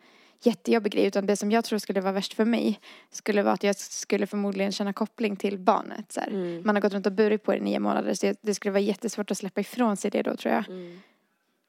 [0.43, 3.63] jättejobbig grej utan det som jag tror skulle vara värst för mig skulle vara att
[3.63, 6.13] jag skulle förmodligen känna koppling till barnet.
[6.13, 6.21] Så.
[6.21, 6.63] Mm.
[6.67, 8.73] Man har gått runt och burit på det i nio månader så det- det skulle
[8.73, 10.69] vara jättesvårt att släppa ifrån sig det då tror jag.
[10.69, 11.01] Mm.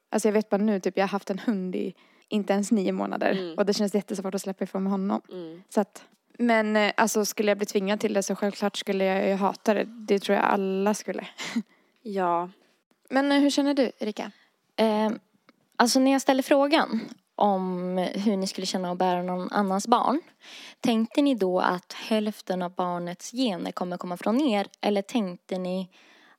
[0.10, 1.94] Alltså jag vet bara nu, typ jag har haft en hund i
[2.30, 3.54] inte ens nio månader Mm.
[3.58, 5.22] och det känns jättesvårt att släppa ifrån honom.
[5.32, 5.64] Mm.
[5.70, 6.04] Så att,
[6.38, 9.74] men eh, alltså skulle jag bli tvingad till det så självklart skulle jag ju hata
[9.74, 9.84] det.
[9.84, 11.28] Det tror jag alla skulle.
[12.02, 12.50] Ja.
[13.10, 14.32] Men eh, hur känner du Erika?
[14.76, 15.12] Eh,
[15.76, 17.00] alltså när jag ställde frågan
[17.36, 20.22] om hur ni skulle känna att bära någon annans barn.
[20.80, 24.68] Tänkte ni då att hälften av barnets gener kommer komma från er?
[24.82, 25.90] Eller tänkte ni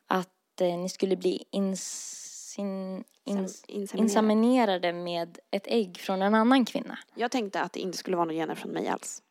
[0.06, 4.00] att eh, ni skulle bli insin, ins, Inseminerad.
[4.04, 6.98] inseminerade med ett ägg från en annan kvinna?
[7.14, 9.22] Jag tänkte att det inte skulle vara några gener från mig alls.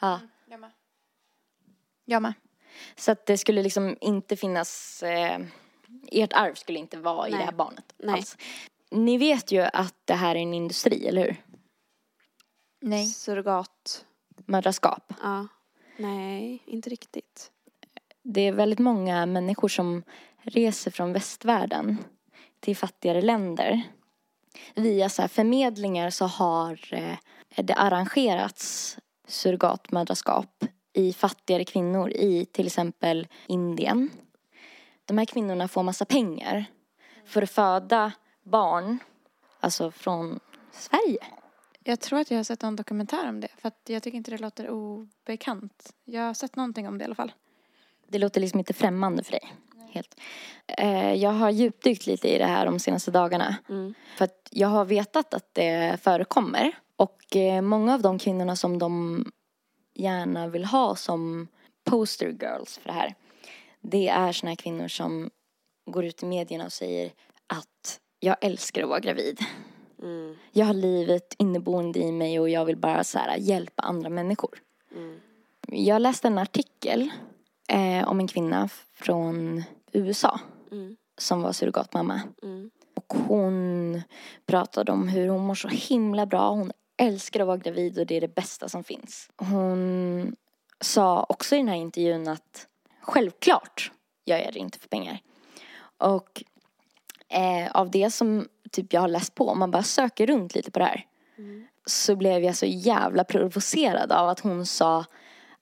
[0.00, 0.20] Ja.
[0.46, 0.70] Jag med.
[2.04, 2.32] Jag med.
[2.96, 5.38] Så att det skulle liksom inte finnas, eh,
[6.12, 7.38] ert arv skulle inte vara i Nej.
[7.38, 8.14] det här barnet Nej.
[8.14, 8.36] alls.
[8.90, 11.36] Ni vet ju att det här är en industri, eller hur?
[12.80, 13.06] Nej.
[13.06, 14.04] Surrogat.
[14.46, 15.12] Mödraskap.
[15.22, 15.46] Ja.
[15.96, 17.50] Nej, inte riktigt.
[18.22, 20.02] Det är väldigt många människor som
[20.42, 21.98] reser från västvärlden
[22.60, 23.82] till fattigare länder.
[24.74, 27.16] Via så här förmedlingar så har eh,
[27.56, 34.10] det arrangerats surrogatmödraskap i fattigare kvinnor i till exempel Indien.
[35.04, 36.64] De här kvinnorna får massa pengar
[37.24, 38.12] för att föda
[38.42, 38.98] barn,
[39.60, 40.40] alltså från
[40.72, 41.24] Sverige.
[41.84, 43.48] Jag tror att jag har sett en dokumentär om det.
[43.58, 45.94] För att jag tycker inte det låter obekant.
[46.04, 47.32] Jag har sett någonting om det i alla fall.
[48.08, 49.52] Det låter liksom inte främmande för dig.
[49.90, 50.20] helt.
[50.66, 53.56] Eh, jag har djupdykt lite i det här de senaste dagarna.
[53.68, 53.94] Mm.
[54.16, 56.72] För att jag har vetat att det förekommer.
[56.96, 59.24] Och eh, många av de kvinnorna som de
[59.94, 61.48] gärna vill ha som
[61.84, 63.14] poster girls för det här.
[63.82, 65.30] Det är såna här kvinnor som
[65.90, 67.12] går ut i medierna och säger
[67.46, 69.40] att jag älskar att vara gravid.
[70.02, 70.36] Mm.
[70.52, 74.58] Jag har livet inneboende i mig och jag vill bara så här, hjälpa andra människor.
[74.96, 75.20] Mm.
[75.66, 77.10] Jag läste en artikel
[77.68, 80.40] eh, om en kvinna från USA
[80.72, 80.96] Mm.
[81.18, 82.20] som var surrogatmamma.
[82.42, 82.70] Mm.
[82.94, 84.02] Och hon
[84.46, 86.50] pratade om hur hon mår så himla bra.
[86.50, 89.28] Hon älskar att vara gravid och det är det bästa som finns.
[89.36, 90.36] Hon
[90.80, 92.66] sa också i den här intervjun att
[93.02, 93.92] självklart
[94.24, 95.20] gör jag det inte för pengar.
[95.98, 96.42] Och
[97.28, 100.70] eh, av det som typ jag har läst på, om man bara söker runt lite
[100.70, 101.06] på det här.
[101.86, 105.04] Så blev jag så jävla provocerad av att hon sa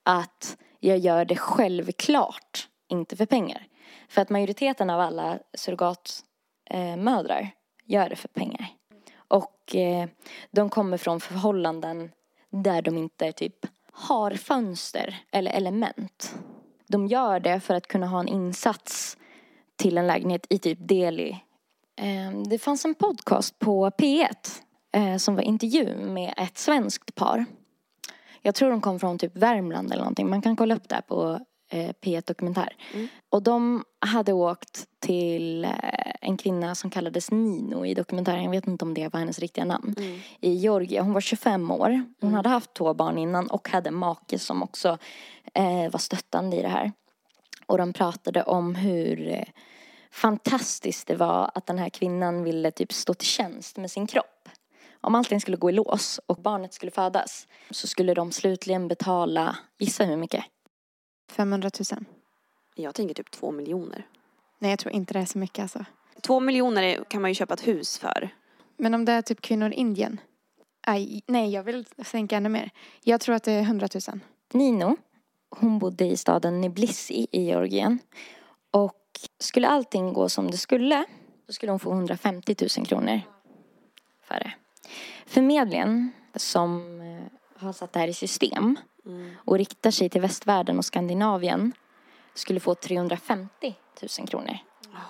[0.03, 3.67] att jag gör det självklart, inte för pengar.
[4.09, 7.49] För att majoriteten av alla surrogatmödrar eh,
[7.85, 8.69] gör det för pengar.
[9.15, 10.09] Och eh,
[10.51, 12.11] de kommer från förhållanden
[12.51, 16.35] där de inte typ har fönster eller element.
[16.91, 19.17] De gör det för att kunna ha en insats
[19.77, 21.45] till en lägenhet i typ Delhi.
[21.97, 24.27] Ehm, det fanns en podcast på P1
[24.93, 27.45] eh, som var intervju med ett svenskt par.
[28.43, 30.31] Jag tror de kom från typ Värmland eller någonting.
[30.31, 32.77] Man kan kolla upp det här på eh, P1 Dokumentär.
[33.31, 35.71] Och de hade åkt till eh,
[36.21, 38.45] en kvinna som kallades Nino i dokumentären.
[38.45, 39.95] Jag vet inte om det var hennes riktiga namn.
[40.41, 41.03] I Georgia.
[41.03, 42.05] Hon var 25 år.
[42.21, 44.99] Hon hade haft två barn innan och hade en make som också
[45.55, 46.93] eh, var stöttande i det här.
[47.67, 49.45] Och de pratade om hur eh,
[50.11, 54.49] fantastiskt det var att den här kvinnan ville typ stå till tjänst med sin kropp.
[55.01, 59.57] Om allting skulle gå i lås och barnet skulle födas så skulle de slutligen betala,
[59.79, 60.45] gissa hur mycket?
[61.31, 62.05] 500 000.
[62.75, 64.07] Jag tänker typ två miljoner.
[64.59, 65.85] Nej, jag tror inte det är så mycket alltså.
[66.21, 68.31] Två miljoner kan man ju köpa ett hus för.
[68.77, 70.21] Men om det är typ kvinnor i Indien?
[70.87, 72.71] Aj, nej, jag vill sänka ännu mer.
[73.05, 74.21] Jag tror att det är 100 000.
[74.53, 74.97] Nino,
[75.51, 77.99] hon bodde i staden Tbilisi i Georgien.
[78.71, 79.01] Och
[79.39, 81.05] skulle allting gå som det skulle,
[81.47, 83.21] så skulle hon få 150 000 kronor
[84.23, 84.53] för det.
[85.27, 88.77] Förmedlingen, som eh, har satt det här i system
[89.35, 91.73] och riktar sig till västvärlden och Skandinavien,
[92.35, 93.75] skulle få 350
[94.19, 94.59] 000 kronor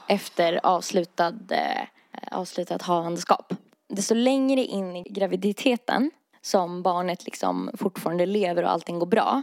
[0.08, 1.84] efter avslutad, eh,
[2.30, 3.52] avslutat havandeskap.
[3.88, 6.10] Desto längre in i graviditeten
[6.42, 9.42] som barnet liksom fortfarande lever och allting går bra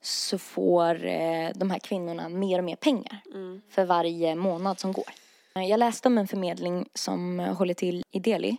[0.00, 3.20] så får eh, de här kvinnorna mer och mer pengar
[3.70, 5.08] för varje månad som går.
[5.54, 8.56] Jag läste om en förmedling som håller till i Delhi.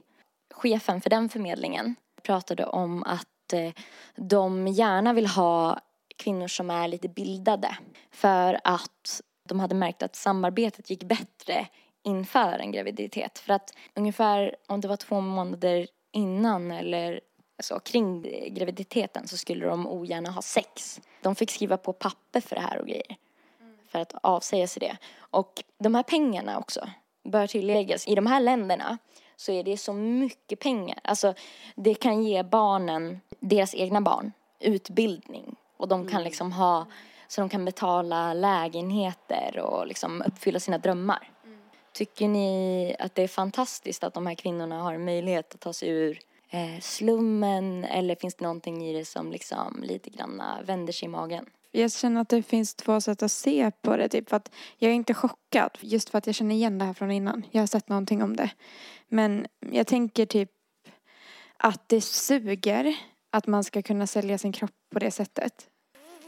[0.54, 3.72] Chefen för den förmedlingen pratade om att eh,
[4.16, 5.80] de gärna vill ha
[6.18, 7.78] kvinnor som är lite bildade
[8.12, 11.68] för att de hade märkt att samarbetet gick bättre
[12.04, 13.40] inför en graviditet.
[13.40, 17.22] För att ungefär om det var två månader innan eller
[17.60, 18.22] så, kring
[18.54, 21.02] graviditeten så skulle de ogärna ha sex.
[21.22, 23.16] De fick skriva på papper för det här och grejer.
[23.88, 24.98] För att avsäga sig det.
[25.20, 26.90] Och de här pengarna också
[27.24, 28.08] bör tilläggas.
[28.08, 28.98] I de här länderna
[29.40, 31.00] så är det så mycket pengar.
[31.04, 31.34] Alltså
[31.76, 35.56] det kan ge barnen, deras egna barn, utbildning.
[35.78, 36.86] Och de kan liksom ha,
[37.28, 41.32] så de kan betala lägenheter och liksom uppfylla sina drömmar.
[41.94, 45.90] Tycker ni att det är fantastiskt att de här kvinnorna har möjlighet att ta sig
[45.90, 51.06] ur eh, slummen eller finns det någonting i det som liksom lite grann vänder sig
[51.06, 51.46] i magen?
[51.72, 54.10] Jag känner att det finns två sätt att se på det.
[54.10, 56.94] Typ, för att jag är inte chockad just för att jag känner igen det här
[56.94, 57.46] från innan.
[57.52, 58.50] Jag har sett någonting om det.
[59.08, 60.52] Men jag tänker typ
[61.58, 62.96] att det suger
[63.30, 65.68] att man ska kunna sälja sin kropp på det sättet.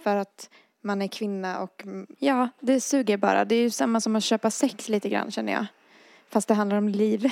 [0.04, 0.50] För att
[0.84, 3.46] man är kvinna och mm, ja, det suger bara.
[3.46, 5.66] Det är ju samma som att köpa sex lite grann känner jag.
[6.30, 7.32] Fast det handlar om liv.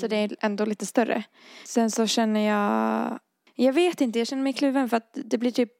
[0.00, 1.24] Så det är ändå lite större.
[1.64, 3.18] Sen så känner jag,
[3.54, 5.72] jag vet inte, jag känner mig kluven för att det blir typ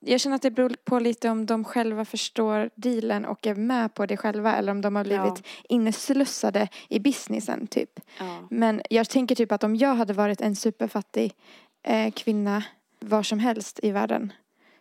[0.00, 3.94] jag känner att det beror på lite om de själva förstår dealen och är med
[3.94, 8.00] på det själva eller om de har blivit inneslussade i businessen typ.
[8.18, 8.46] Ja.
[8.50, 11.34] Men jag tänker typ att om jag hade varit en superfattig
[11.82, 12.64] eh, kvinna
[13.00, 14.32] var som helst i världen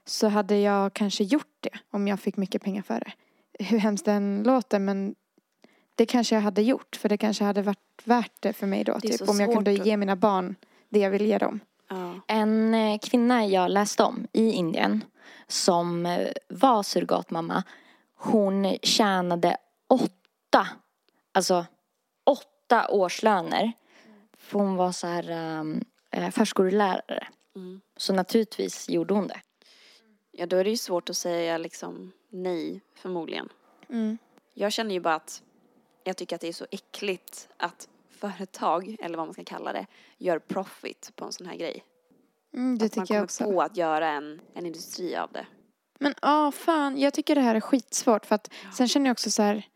[0.06, 3.12] så hade jag kanske gjort det om jag fick mycket pengar för det.
[3.64, 5.16] Hur hemskt den låter men
[5.96, 9.00] det kanske jag hade gjort för det kanske hade varit värt det för mig då.
[9.00, 10.56] Typ, om jag kunde ge mina barn
[10.90, 11.60] det jag vill ge dem.
[11.92, 12.22] Ja.
[12.28, 15.04] En eh, kvinna jag läste om i Indien
[15.48, 17.64] som eh, var surrogatmamma,
[18.16, 20.68] hon tjänade åtta,
[21.32, 21.66] alltså
[22.24, 23.72] åtta årslöner.
[24.38, 25.84] För hon var så här um,
[26.32, 27.28] förskollärare.
[27.56, 27.82] Mm.
[27.98, 29.42] Så naturligtvis gjorde hon det.
[30.32, 33.50] ja, då är det ju svårt att säga liksom nej förmodligen.
[33.90, 34.18] Mm.
[34.54, 35.44] Jag känner ju bara att
[36.04, 37.88] jag tycker att det är så äckligt att
[38.22, 39.86] företag, eller vad man ska kalla det,
[40.18, 41.84] gör profit på en sån här grej.
[42.54, 43.44] Mm, det att man tycker jag kommer också.
[43.44, 45.46] på att göra en, en industri av det.
[46.00, 46.98] Men ja, fan.
[46.98, 48.26] Jag tycker det här är skitsvårt.
[48.26, 49.68] För att sen känner jag också så här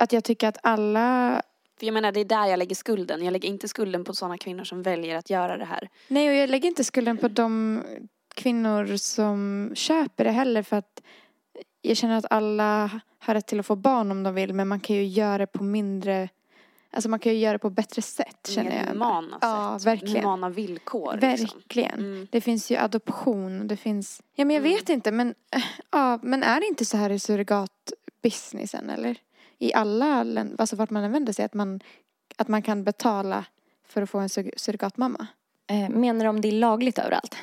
[0.00, 1.42] att jag tycker att alla
[1.78, 3.24] För jag menar, det är där jag lägger skulden.
[3.24, 5.88] Jag lägger inte skulden på sådana kvinnor som väljer att göra det här.
[6.08, 7.82] Nej, och jag lägger inte skulden på de
[8.34, 11.02] kvinnor som köper det heller för att
[11.82, 14.80] jag känner att alla har rätt till att få barn om de vill men man
[14.80, 16.28] kan ju göra det på mindre,
[16.90, 18.86] alltså man kan ju göra det på bättre sätt känner Mer jag.
[18.92, 19.86] humana Ja, sätt.
[19.86, 20.16] verkligen.
[20.24, 21.12] Humana villkor.
[21.20, 21.28] Liksom.
[21.58, 21.98] Verkligen.
[21.98, 22.26] Mm.
[22.30, 24.76] Det finns ju adoption och det finns, ja men jag Mm.
[24.76, 29.16] vet inte men, äh, ja men är det inte så här i surrogatbusinessen eller?
[29.58, 31.80] I alla länder, alltså vart man än vänder sig att man,
[32.36, 33.44] att man kan betala
[33.88, 35.26] för att få en sur- surrogatmamma?
[35.70, 37.36] Eh, menar du om det är lagligt överallt?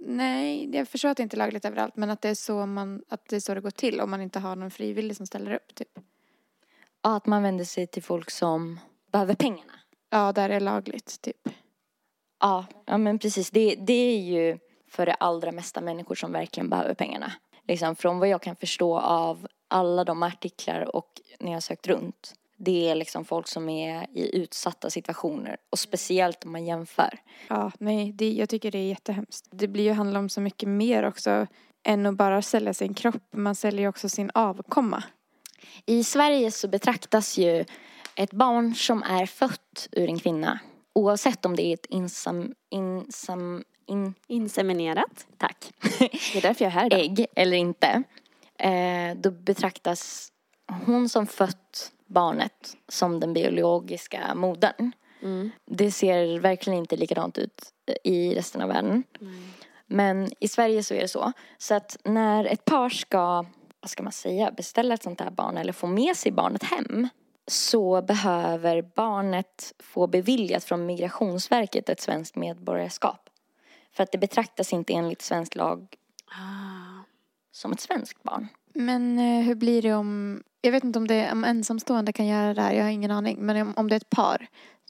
[0.00, 3.02] Nej, jag förstår att det inte är lagligt överallt men att det är så man,
[3.08, 5.54] att det är så det går till om man inte har någon frivillig som ställer
[5.54, 5.98] upp typ.
[7.02, 8.80] Ja, att man vänder sig till folk som
[9.12, 9.72] behöver pengarna.
[10.10, 11.48] Ja, där är lagligt typ.
[12.40, 13.50] Ja, ja men precis.
[13.50, 14.58] Det, det är ju
[14.90, 17.32] för det allra mesta människor som verkligen behöver pengarna.
[17.68, 21.86] Liksom från vad jag kan förstå av alla de artiklar och när jag har sökt
[21.86, 22.34] runt.
[22.56, 27.18] Det är liksom folk som är i utsatta situationer och speciellt om man jämför.
[27.48, 29.48] Ja, nej, det, jag tycker det är jättehemskt.
[29.50, 31.46] Det blir ju handla om så mycket mer också
[31.82, 33.22] än att bara sälja sin kropp.
[33.32, 35.04] Man säljer ju också sin avkomma.
[35.86, 37.64] I Sverige så betraktas ju
[38.14, 40.58] ett barn som är fött ur en kvinna
[40.94, 45.26] oavsett om det är ett insam, insam, in, Inseminerat.
[45.36, 47.00] tack, Det är därför jag är här idag.
[47.00, 48.02] ägg eller inte.
[48.58, 50.28] Eh, då betraktas
[50.86, 54.92] hon som fött barnet som den biologiska modern.
[55.22, 55.50] Mm.
[55.66, 57.62] Det ser verkligen inte likadant ut
[58.04, 59.04] i resten av världen.
[59.86, 61.32] Men i Sverige så är det så.
[61.58, 63.46] Så att när ett par ska,
[63.88, 67.08] vad ska man säga, beställa ett sånt här barn eller få med sig barnet hem
[67.46, 73.30] så behöver barnet få beviljat från Migrationsverket ett svenskt medborgarskap.
[73.92, 75.96] För att det betraktas inte enligt svensk lag
[76.26, 77.04] Ah.
[77.52, 78.48] som ett svenskt barn.
[78.74, 82.26] Men eh, hur blir det om, jag vet inte om det är om ensamstående kan
[82.26, 83.38] göra det här, jag har ingen aning.
[83.40, 84.46] Men om, om det är ett par,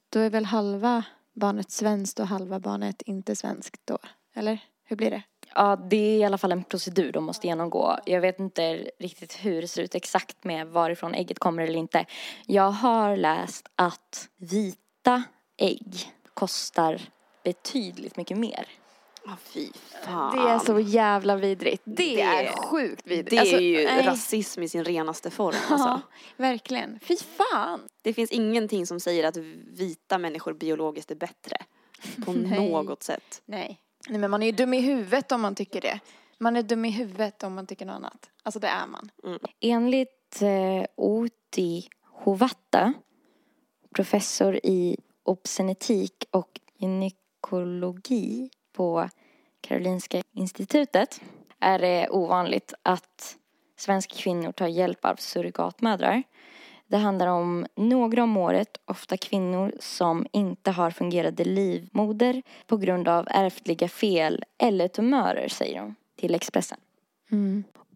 [0.08, 3.98] då är väl halva barnet svenskt och halva barnet inte svenskt då?
[4.34, 5.22] Eller hur blir det?
[5.54, 7.98] Ja, det är i alla fall en procedur de måste genomgå.
[8.06, 12.06] Jag vet inte riktigt hur det ser ut exakt med varifrån ägget kommer eller inte.
[12.46, 15.22] Jag har läst att vita
[15.56, 17.00] ägg kostar
[17.44, 18.66] betydligt mycket mer.
[19.26, 19.68] Ah, fy
[20.04, 20.36] fan.
[20.36, 21.82] Det är så jävla vidrigt.
[21.84, 23.30] Det, Det- är sjukt vidrigt.
[23.30, 24.06] Det Alltså, är ju nej.
[24.06, 25.88] rasism i sin renaste form alltså.
[25.88, 26.00] Ja,
[26.36, 26.98] verkligen.
[27.02, 27.80] Fy fan.
[28.02, 29.36] Det finns ingenting som säger att
[29.72, 31.56] vita människor biologiskt är bättre.
[32.24, 32.70] På Nej.
[32.70, 33.42] något sätt.
[33.44, 33.80] Nej.
[34.08, 36.00] Nej, men man är ju dum i huvudet om man tycker det.
[36.38, 38.30] Man är dum i huvudet om man tycker något annat.
[38.42, 39.10] Alltså det är man.
[39.60, 42.92] Enligt eh, Oti Hovatta,
[43.94, 49.08] professor i obstetritik och gynekologi på
[49.60, 51.20] Karolinska institutet,
[51.60, 53.36] är det ovanligt att
[53.76, 56.22] svenska kvinnor tar hjälp av surrogatmödrar.
[56.88, 63.08] Det handlar om några om året, ofta kvinnor som inte har fungerande livmoder på grund
[63.08, 66.78] av ärftliga fel eller tumörer, säger hon till Expressen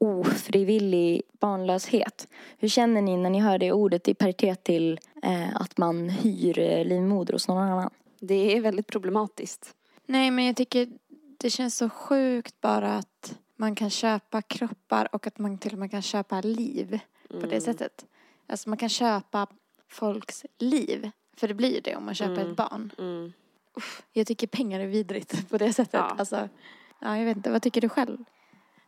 [0.02, 2.28] ofrivillig barnlöshet.
[2.58, 6.58] Hur känner ni när ni hör det ordet i paritet till eh, att man hyr
[6.58, 7.90] eh, livmoder hos någon annan?
[8.20, 9.74] Det är väldigt problematiskt.
[10.06, 10.88] Nej men jag tycker
[11.38, 15.78] det känns så sjukt bara att man kan köpa kroppar och att man till och
[15.78, 17.00] med kan köpa liv
[17.40, 18.06] på det sättet.
[18.46, 19.46] Alltså man kan köpa
[19.88, 21.10] folks liv.
[21.36, 22.92] För det blir ju det om man köper ett barn.
[22.98, 23.32] Mm.
[24.12, 25.94] Jag tycker pengar är vidrigt på det sättet.
[25.94, 26.16] Ja.
[26.18, 26.48] Alltså,
[27.00, 28.24] ja, jag vet inte, vad tycker du själv?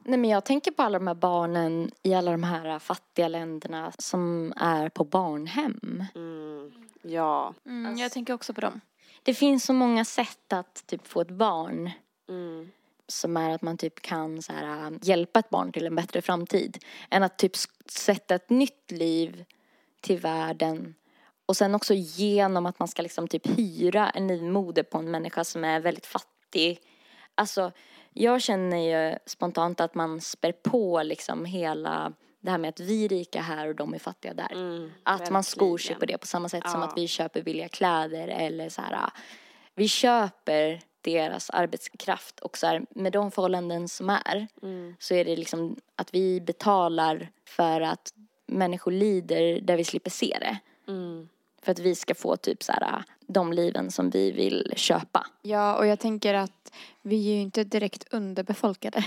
[0.05, 3.93] Nej men jag tänker på alla de här barnen i alla de här fattiga länderna
[3.99, 6.05] som är på barnhem.
[6.15, 6.73] Mm.
[7.03, 7.55] Ja.
[7.67, 8.81] Mm, jag tänker också på dem.
[9.23, 11.91] Det finns så många sätt att typ få ett barn
[12.29, 12.71] Mm.
[13.09, 16.23] Som är att man typ kan så här, äh, hjälpa ett barn till en bättre
[16.23, 16.85] framtid.
[17.11, 17.53] Än att typ
[17.87, 19.45] sätta ett nytt liv
[20.01, 20.95] till världen.
[21.47, 25.45] Och sen också genom att man ska liksom typ hyra en livmoder på en människa
[25.45, 26.81] som är väldigt fattig.
[27.35, 27.73] Alltså,
[28.13, 33.05] jag känner ju spontant att man spär på liksom hela det här med att vi
[33.05, 34.53] är rika här och de är fattiga där.
[34.53, 34.91] Mm.
[35.03, 36.87] Att man skor sig på det på samma sätt som Ja.
[36.87, 39.11] att vi köper billiga kläder eller så här.
[39.75, 44.97] Vi köper deras arbetskraft och så här, med de förhållanden som är Mm.
[44.99, 48.13] så är det liksom att vi betalar för att
[48.47, 50.59] människor lider där vi slipper se det.
[50.93, 51.29] Mm.
[51.65, 55.27] För att vi ska få typ så här de liven som vi vill köpa.
[55.43, 56.73] Ja, och jag tänker att
[57.03, 59.05] vi är ju inte direkt underbefolkade.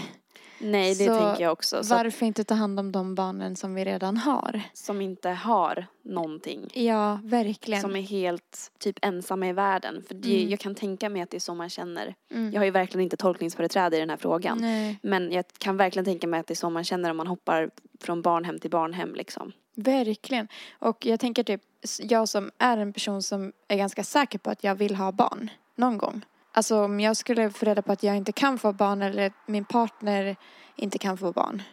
[0.60, 1.84] Nej, det Så tänker jag också.
[1.84, 4.62] Så Varför inte ta hand om de barnen som vi redan har?
[4.74, 6.68] som inte har någonting.
[6.74, 7.82] Ja, verkligen.
[7.82, 10.04] Som är helt typ ensamma i världen.
[10.08, 10.50] För det, Mm.
[10.50, 12.16] jag kan tänka mig att det är så man känner.
[12.32, 12.52] Mm.
[12.54, 14.58] Jag har ju verkligen inte tolkningsföreträde i den här frågan.
[14.62, 17.28] Nej, Men jag kan verkligen tänka mig att det är så man känner om man
[17.28, 17.70] hoppar
[18.02, 19.52] från barnhem till barnhem liksom.
[19.78, 20.48] Verkligen.
[20.80, 21.62] Och jag tänker typ,
[22.00, 25.50] jag som är en person som är ganska säker på att jag vill ha barn
[25.76, 26.26] någon gång.
[26.52, 29.66] Alltså om jag skulle få reda på att jag inte kan få barn eller min
[29.66, 30.36] partner
[30.76, 31.64] inte kan få barn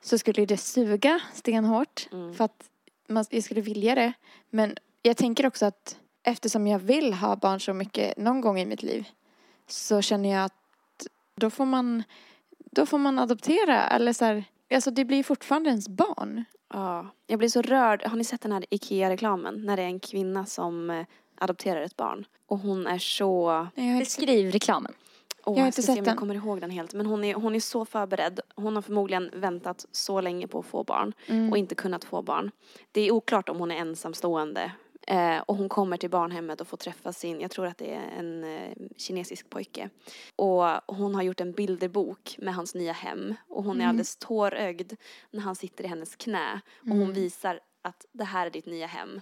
[0.00, 2.34] så skulle det suga stenhårt Mm.
[2.34, 2.64] för att
[3.08, 4.12] man, jag skulle vilja det.
[4.50, 8.66] Men jag tänker också att eftersom jag vill ha barn så mycket någon gång i
[8.66, 9.08] mitt liv
[9.66, 10.52] så känner jag att
[11.34, 12.02] då får man,
[12.58, 14.44] då får man adoptera eller så här,
[14.74, 16.44] alltså det blir fortfarande ens barn.
[16.72, 18.02] Ja, jag blir så rörd.
[18.06, 19.62] Har ni sett den här IKEA-reklamen?
[19.66, 21.06] När det är en kvinna som eh,
[21.38, 22.24] adopterar ett barn.
[22.46, 23.66] Och hon är så...
[23.74, 24.92] Inte, Beskriv reklamen.
[25.44, 26.16] Åh, Jag har inte ska se sett om jag den.
[26.16, 26.94] kommer ihåg den helt.
[26.94, 28.40] Men hon är, hon är så förberedd.
[28.54, 31.12] Hon har förmodligen väntat så länge på att få barn.
[31.26, 32.50] mm, Och inte kunnat få barn.
[32.92, 34.72] Det är oklart om hon är ensamstående.
[35.10, 38.08] Eh, och hon kommer till barnhemmet och får träffa sin, jag tror att det är
[38.18, 39.90] en eh, kinesisk pojke.
[40.36, 40.64] Och
[40.96, 43.34] hon har gjort en bilderbok med hans nya hem.
[43.48, 43.88] Och hon är Mm.
[43.88, 44.92] alldeles tårögd
[45.30, 46.60] när han sitter i hennes knä.
[46.80, 47.12] Och hon Mm.
[47.12, 49.20] visar att det här är ditt nya hem.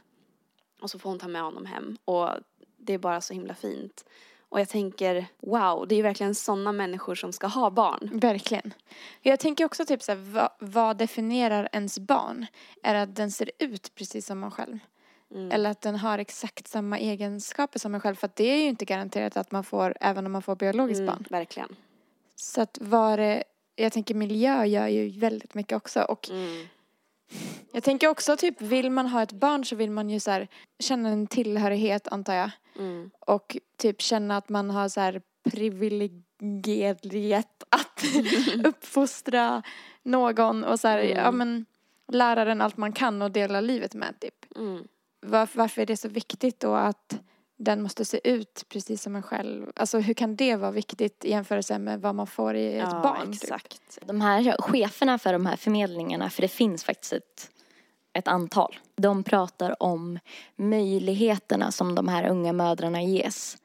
[0.81, 1.96] Och så får hon ta med honom hem.
[2.05, 2.29] Och
[2.77, 4.05] det är bara så himla fint.
[4.49, 8.11] Och jag tänker, wow, det är verkligen sådana människor som ska ha barn.
[8.12, 8.75] Verkligen.
[9.22, 12.46] Jag tänker också typ så här, vad, vad definierar ens barn?
[12.83, 14.79] Är det att den ser ut precis som man själv?
[15.34, 15.50] Mm.
[15.52, 18.14] Eller att den har exakt samma egenskaper som en själv?
[18.14, 21.00] För att det är ju inte garanterat att man får, även om man får biologiskt
[21.00, 21.24] Mm, barn.
[21.30, 21.76] verkligen.
[22.36, 23.44] Så att var det,
[23.76, 26.02] jag tänker miljö gör ju väldigt mycket också.
[26.02, 26.66] Och Mm.
[27.72, 30.48] jag tänker också typ, vill man ha ett barn så vill man ju så här,
[30.78, 32.50] känna en tillhörighet antar jag.
[32.78, 33.10] Mm.
[33.20, 38.04] Och typ känna att man har så här privilegiet att
[38.64, 39.62] uppfostra
[40.02, 41.16] någon och så här, Mm.
[41.16, 41.66] ja men
[42.12, 44.56] lära den allt man kan och dela livet med typ.
[44.56, 44.88] Mm.
[45.20, 47.20] Varför, är det så viktigt då att
[47.59, 49.72] den måste se ut precis som en själv?
[49.76, 53.00] Alltså hur kan det vara viktigt i jämförelse med vad man får i ett ja,
[53.02, 53.33] barn?
[53.33, 53.42] Typ?
[53.42, 53.98] exakt.
[54.07, 57.50] De här cheferna för de här förmedlingarna, för det finns faktiskt ett,
[58.12, 58.76] ett antal.
[58.96, 60.18] De pratar om
[60.57, 63.57] möjligheterna som de här unga mödrarna ges.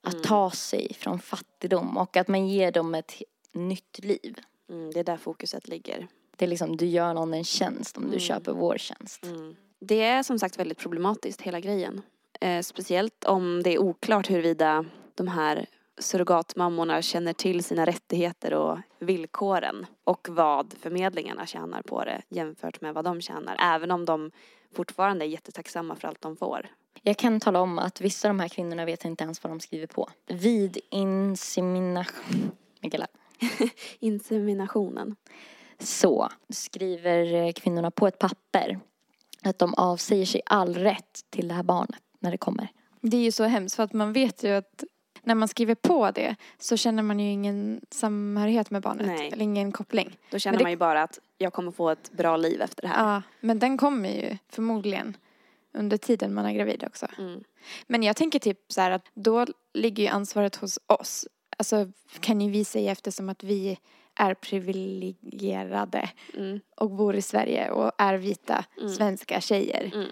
[0.00, 0.24] Att Mm.
[0.24, 3.12] ta sig från fattigdom och att man ger dem ett
[3.52, 4.38] nytt liv.
[4.70, 6.06] Mm, det är där fokuset ligger.
[6.36, 8.20] Det är liksom, du gör någon en tjänst om du Mm.
[8.20, 9.24] köper vår tjänst.
[9.80, 12.02] Det är som sagt väldigt problematiskt hela grejen.
[12.40, 15.66] Eh, speciellt om det är oklart huruvida de här
[15.98, 22.94] surrogatmammorna känner till sina rättigheter och villkoren och vad förmedlingarna tjänar på det jämfört med
[22.94, 23.56] vad de tjänar.
[23.60, 24.30] Även om de
[24.74, 26.68] fortfarande är jättetacksamma för allt de får.
[27.02, 29.60] Jag kan tala om att vissa av de här kvinnorna vet inte ens vad de
[29.60, 30.08] skriver på.
[30.26, 33.06] Vid insemination, Mikaela,
[33.98, 35.16] Inseminationen.
[35.78, 38.80] så skriver eh, kvinnorna på ett papper
[39.44, 42.68] att de avsäger sig all rätt till det här barnet när det kommer.
[43.00, 44.84] Det är ju så hemskt för att man vet ju att
[45.22, 49.06] när man skriver på det så känner man ju ingen samhörighet med barnet.
[49.06, 49.30] Nej.
[49.32, 50.18] Eller ingen koppling.
[50.30, 52.88] Då känner det- man ju bara att jag kommer få ett bra liv efter det
[52.88, 53.14] här.
[53.14, 55.16] Ja, men den kommer ju förmodligen
[55.72, 57.06] under tiden man är gravid också.
[57.18, 57.44] Mm.
[57.86, 61.26] Men jag tänker typ så här att då ligger ju ansvaret hos oss.
[61.56, 63.78] Alltså kan ju vi säga eftersom att vi
[64.18, 66.60] är privilegierade Mm.
[66.76, 68.88] och bor i Sverige och är vita Mm.
[68.88, 69.90] svenska tjejer.
[69.94, 70.08] Mm.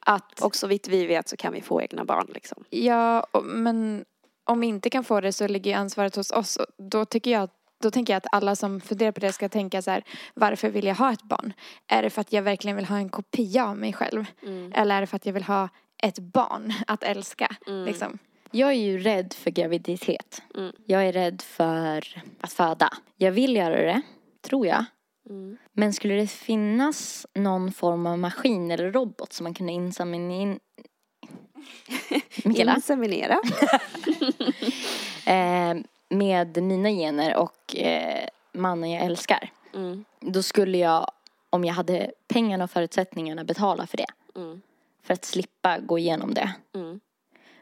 [0.00, 2.64] Att, Och så vitt vi vet så kan vi få egna barn liksom.
[2.70, 4.04] ja, och- men
[4.44, 6.58] om vi inte kan få det så ligger ansvaret hos oss.
[6.78, 7.48] Då tycker jag
[7.80, 10.84] då tänker jag att alla som funderar på det ska tänka så här, varför vill
[10.86, 11.52] jag ha ett barn?
[11.86, 14.24] Är det för att jag verkligen vill ha en kopia av mig själv?
[14.42, 14.72] Mm.
[14.74, 15.68] Eller är det för att jag vill ha
[16.02, 17.56] ett barn att älska?
[17.66, 17.84] Mm.
[17.84, 18.18] Liksom.
[18.50, 20.42] Jag är ju rädd för graviditet.
[20.54, 20.72] Mm.
[20.86, 22.92] Jag är rädd för att föda.
[23.16, 24.02] Jag vill göra det,
[24.40, 24.84] tror jag.
[25.30, 25.56] Mm.
[25.72, 30.58] Men skulle det finnas någon form av maskin eller robot som man kunde inseminera...
[32.44, 33.40] Inseminera.
[35.26, 35.74] Eh,
[36.08, 39.50] med mina gener och eh, mannen jag älskar.
[39.74, 40.04] Mm.
[40.20, 41.10] Då skulle jag,
[41.50, 44.06] om jag hade pengarna och förutsättningarna, betala för det.
[44.36, 44.62] Mm.
[45.02, 46.52] För att slippa gå igenom det.
[46.74, 47.00] Mm.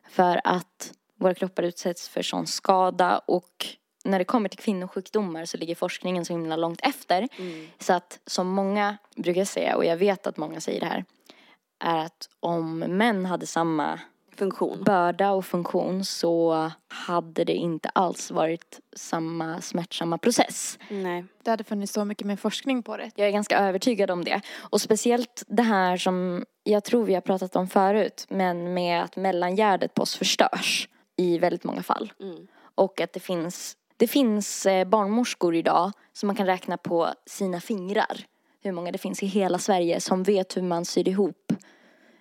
[0.09, 3.67] För att våra kroppar utsätts för sån skada och
[4.05, 7.29] när det kommer till kvinnosjukdomar så ligger forskningen så himla långt efter.
[7.39, 7.67] Mm.
[7.79, 11.05] Så att som många brukar säga, och jag vet att många säger det här,
[11.79, 14.01] är att om män hade samma
[14.39, 14.83] Funktion.
[14.85, 20.79] börda och funktion så hade det inte alls varit samma smärtsamma process.
[20.89, 21.25] Nej.
[21.43, 23.11] Det hade funnits så mycket mer forskning på det.
[23.15, 24.41] Jag är ganska övertygad om det.
[24.57, 29.17] Och speciellt det här som jag tror vi har pratat om förut, men med att
[29.17, 32.13] mellangärdet på oss förstörs i väldigt många fall.
[32.21, 32.47] Mm.
[32.75, 37.61] Och att det finns, det finns eh, barnmorskor idag som man kan räkna på sina
[37.61, 38.27] fingrar.
[38.61, 41.53] Hur många det finns i hela Sverige som vet hur man syr ihop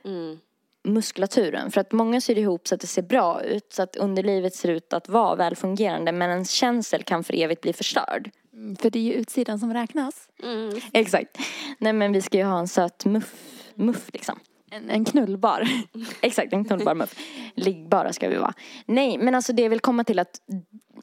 [0.05, 0.39] Mm.
[0.85, 1.71] Muskulaturen.
[1.71, 4.69] För att många syr ihop så att det ser bra ut, så att underlivet ser
[4.69, 6.11] ut att vara välfungerande.
[6.11, 8.31] Men ens känsel kan för evigt bli förstörd.
[8.53, 10.29] Mm, För det är ju utsidan som räknas.
[10.43, 10.81] Mm.
[10.93, 11.37] Exakt.
[11.77, 13.33] Nej men vi ska ju ha en söt muff,
[13.75, 14.39] muff liksom.
[14.71, 15.67] En, en knullbar.
[16.21, 17.15] Exakt, en knullbar muff.
[17.55, 18.53] Liggbara ska vi vara.
[18.85, 20.41] Nej, men alltså det vill komma till att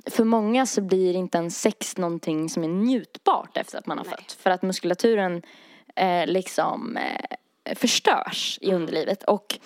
[0.07, 4.05] för många så blir inte en sex någonting som är njutbart efter att man har
[4.05, 4.15] Nej.
[4.15, 4.33] fött.
[4.33, 5.43] För att muskulaturen
[5.97, 7.37] eh, liksom eh,
[7.75, 9.23] förstörs i underlivet.
[9.23, 9.59] Och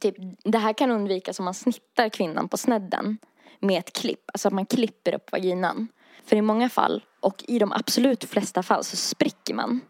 [0.00, 0.14] typ,
[0.44, 3.18] det här kan undvikas om man snittar kvinnan på snedden
[3.60, 4.30] med ett klipp.
[4.32, 5.88] Alltså att man klipper upp vaginan.
[6.24, 9.80] För i många fall, och i de absolut flesta fall, så spricker man.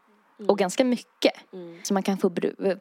[0.48, 1.32] Och ganska mycket.
[1.82, 2.30] Så man kan få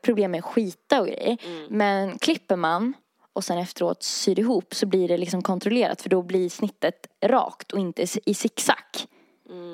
[0.01, 1.37] problem med att skita och grejer.
[1.69, 2.93] Men klipper man
[3.33, 6.01] och sen efteråt syr ihop så blir det liksom kontrollerat.
[6.01, 8.75] För då blir snittet rakt och inte i zigzag.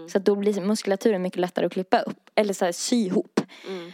[0.10, 2.30] Så att då blir muskulaturen mycket lättare att klippa upp.
[2.36, 3.40] Eller så här, sy ihop.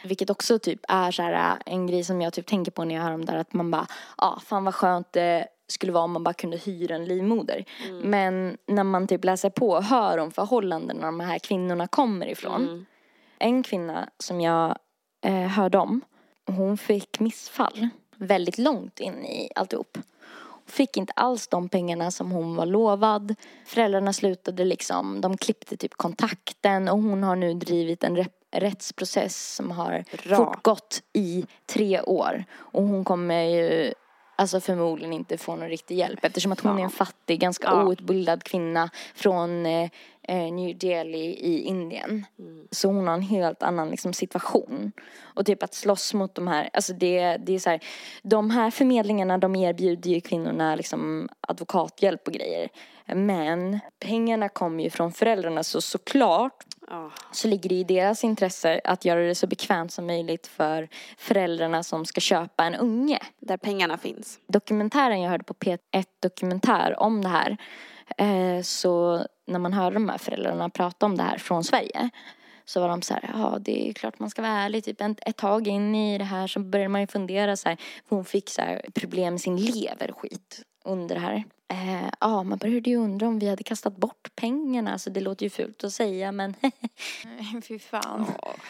[0.04, 3.02] Vilket också typ är så här, en grej som jag typ tänker på när jag
[3.02, 3.40] hör om det här.
[3.40, 6.58] Att man bara, ja ah, fan vad skönt det skulle vara om man bara kunde
[6.58, 7.66] hyra en livmoder.
[8.04, 12.86] Men när man typ läser på och hör om förhållandena de här kvinnorna kommer ifrån.
[13.40, 14.78] En kvinna som jag
[15.26, 16.02] eh, hörde om,
[16.48, 19.98] hon fick missfall väldigt långt in i alltihop.
[20.68, 23.36] Fick inte alls de pengarna som hon var lovad.
[23.66, 29.72] Föräldrarna slutade liksom, de klippte typ kontakten och hon har nu drivit en rättsprocess som
[29.72, 30.36] har Bra.
[30.36, 32.46] fortgått i tre år.
[32.56, 33.94] Och hon kommer ju
[34.36, 37.84] alltså förmodligen inte få någon riktig hjälp eftersom att hon är en fattig, ganska Ja.
[37.84, 39.90] outbildad kvinna från eh,
[40.28, 42.26] New Delhi i Indien.
[42.72, 44.92] Så hon har en helt annan liksom, situation.
[45.24, 47.80] Och typ att slåss mot de här, alltså det, det är så här,
[48.24, 52.70] de här förmedlingarna de erbjuder ju kvinnorna liksom advokathjälp och grejer.
[53.06, 56.64] Men pengarna kommer ju från föräldrarna så såklart
[57.32, 61.84] så ligger det i deras intresse att göra det så bekvämt som möjligt för föräldrarna
[61.84, 63.20] som ska köpa en unge.
[63.40, 64.40] Där pengarna finns.
[64.48, 67.58] Dokumentären jag hörde på P1 Dokumentär om det här
[68.18, 72.10] eh, så när man hörde de här föräldrarna prata om det här från Sverige
[72.66, 74.84] så var de så här, ja det är klart man ska vara ärlig.
[74.84, 77.78] Typ ett, ett tag in i det här så började man ju fundera så här,
[78.10, 81.44] hon fick så här problem med sin lever och skit under här.
[81.74, 84.92] Eh, ja, man började ju undra om vi hade kastat bort pengarna.
[84.92, 86.56] Alltså det låter ju fult att säga men
[87.68, 88.26] Fy fan.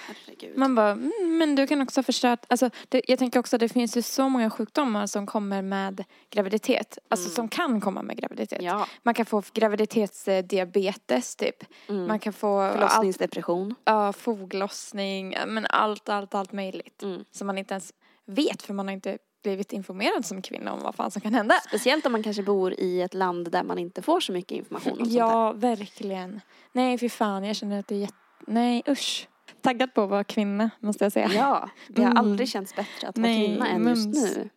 [0.08, 0.58] Herregud.
[0.58, 3.60] Man bara, mm, men du kan också ha förstört, alltså det, jag tänker också att
[3.60, 6.98] det finns ju så många sjukdomar som kommer med graviditet.
[7.08, 8.62] Alltså som kan komma med graviditet.
[8.62, 8.88] Ja.
[9.04, 11.64] Man kan få graviditetsdiabetes typ.
[11.88, 13.76] Man kan få Förlossningsdepression.
[13.86, 17.04] ja, foglossning, ja, men allt, allt, allt möjligt.
[17.04, 17.26] Mm.
[17.32, 17.94] Som man inte ens
[18.26, 21.56] vet för man har inte blivit informerad som kvinna om vad fan som kan hända.
[21.68, 24.92] Speciellt om man kanske bor i ett land där man inte får så mycket information
[24.94, 25.12] om sånt.
[25.12, 26.42] Ja, verkligen.
[26.72, 28.14] Nej, fy fan, jag känner att det är jätte...
[28.48, 29.28] Nej, usch.
[29.62, 31.30] Taggad på att vara kvinna, måste jag säga.
[31.34, 32.18] Ja, det har Mm.
[32.26, 34.36] aldrig känts bättre att vara Nej, kvinna än just mums.
[34.36, 34.50] nu.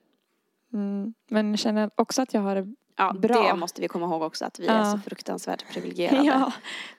[0.73, 1.15] Mm.
[1.31, 3.43] Men jag känner också att jag har det Ja, Bra.
[3.53, 4.93] det måste vi komma ihåg också att vi är Ja.
[4.93, 6.23] så fruktansvärt privilegierade.
[6.25, 6.53] Ja,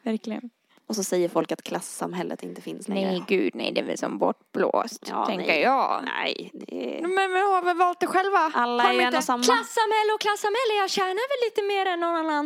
[0.03, 0.49] verkligen.
[0.89, 3.11] Och så säger folk att klassamhället inte finns längre.
[3.11, 5.61] Nej, gud, nej, det är väl som bortblåst, Ja, tänker nej.
[5.61, 6.03] jag.
[6.05, 6.99] Nej, det.
[7.01, 8.51] Men vi har väl valt det själva?
[8.53, 9.43] Alla Har är de en och samma.
[9.43, 12.45] klassamhälle och klassamhälle, jag tjänar väl lite mer än någon annan.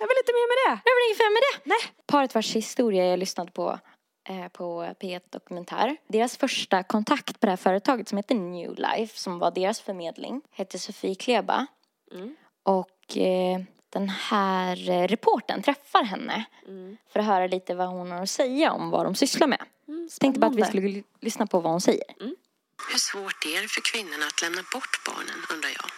[0.00, 0.72] Jag vill inte mer med det.
[0.90, 1.68] Är väl inget fel med det.
[1.70, 1.78] Nej.
[2.06, 3.78] Paret vars historia jag lyssnade på
[4.28, 5.96] eh, på P1 Dokumentär.
[6.08, 10.40] Deras första kontakt på det här företaget som heter New Life, som var deras förmedling,
[10.50, 11.66] hette Sofie Kleba.
[12.14, 12.36] Mm.
[12.62, 13.60] Och eh,
[13.94, 16.96] den här eh, reporten träffar henne Mm.
[17.12, 19.62] för att höra lite vad hon har att säga om vad de sysslar med.
[19.88, 22.04] Mm, Tänkte bara att vi skulle lyssna på vad hon säger.
[22.92, 25.90] Hur svårt är det för kvinnorna att lämna bort barnen, undrar jag.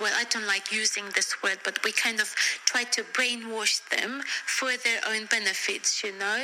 [0.00, 2.28] well, I don't like using this word, but we kind of
[2.72, 4.22] try to brainwash them
[4.58, 6.38] for their own benefits, you know,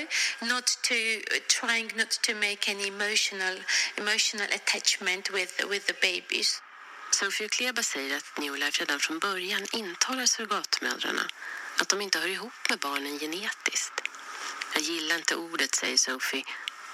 [0.52, 0.94] not to
[1.60, 3.56] trying not to make any emotional
[4.02, 6.62] emotional attachment with with the babies.
[7.14, 11.22] Sofie Kleba säger att New Life redan från början intalar surrogatmödrarna
[11.80, 14.00] att de inte hör ihop med barnen genetiskt.
[14.74, 16.44] Jag gillar inte ordet, säger Sophie,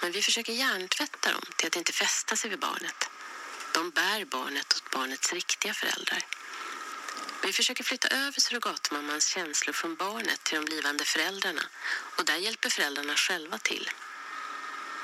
[0.03, 3.09] men vi försöker hjärntvätta dem till att inte fästa sig vid barnet.
[3.75, 6.25] De bär barnet åt barnets riktiga föräldrar.
[7.43, 11.63] Vi försöker flytta över surrogatmammans känslor från barnet till de blivande föräldrarna
[12.17, 13.91] och där hjälper föräldrarna själva till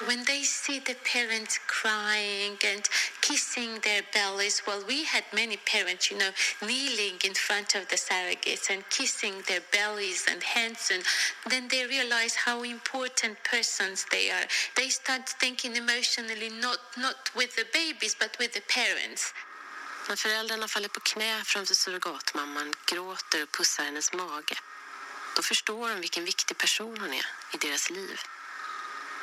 [0.07, 2.89] when they see the parents crying and
[3.21, 6.31] kissing their bellies, well, we had many parents, you know,
[6.63, 11.03] kneeling in front of the surrogates and kissing their bellies and hands, and
[11.51, 14.47] then they realize how important persons they are.
[14.77, 19.33] They start thinking emotionally, not not with the babies, but with the parents.
[20.09, 24.57] När föräldrarna faller på knä framför surrogatmamman, gråter och pussar hennes mage,
[25.37, 28.21] då förstår de vilken viktig person hon är i deras liv.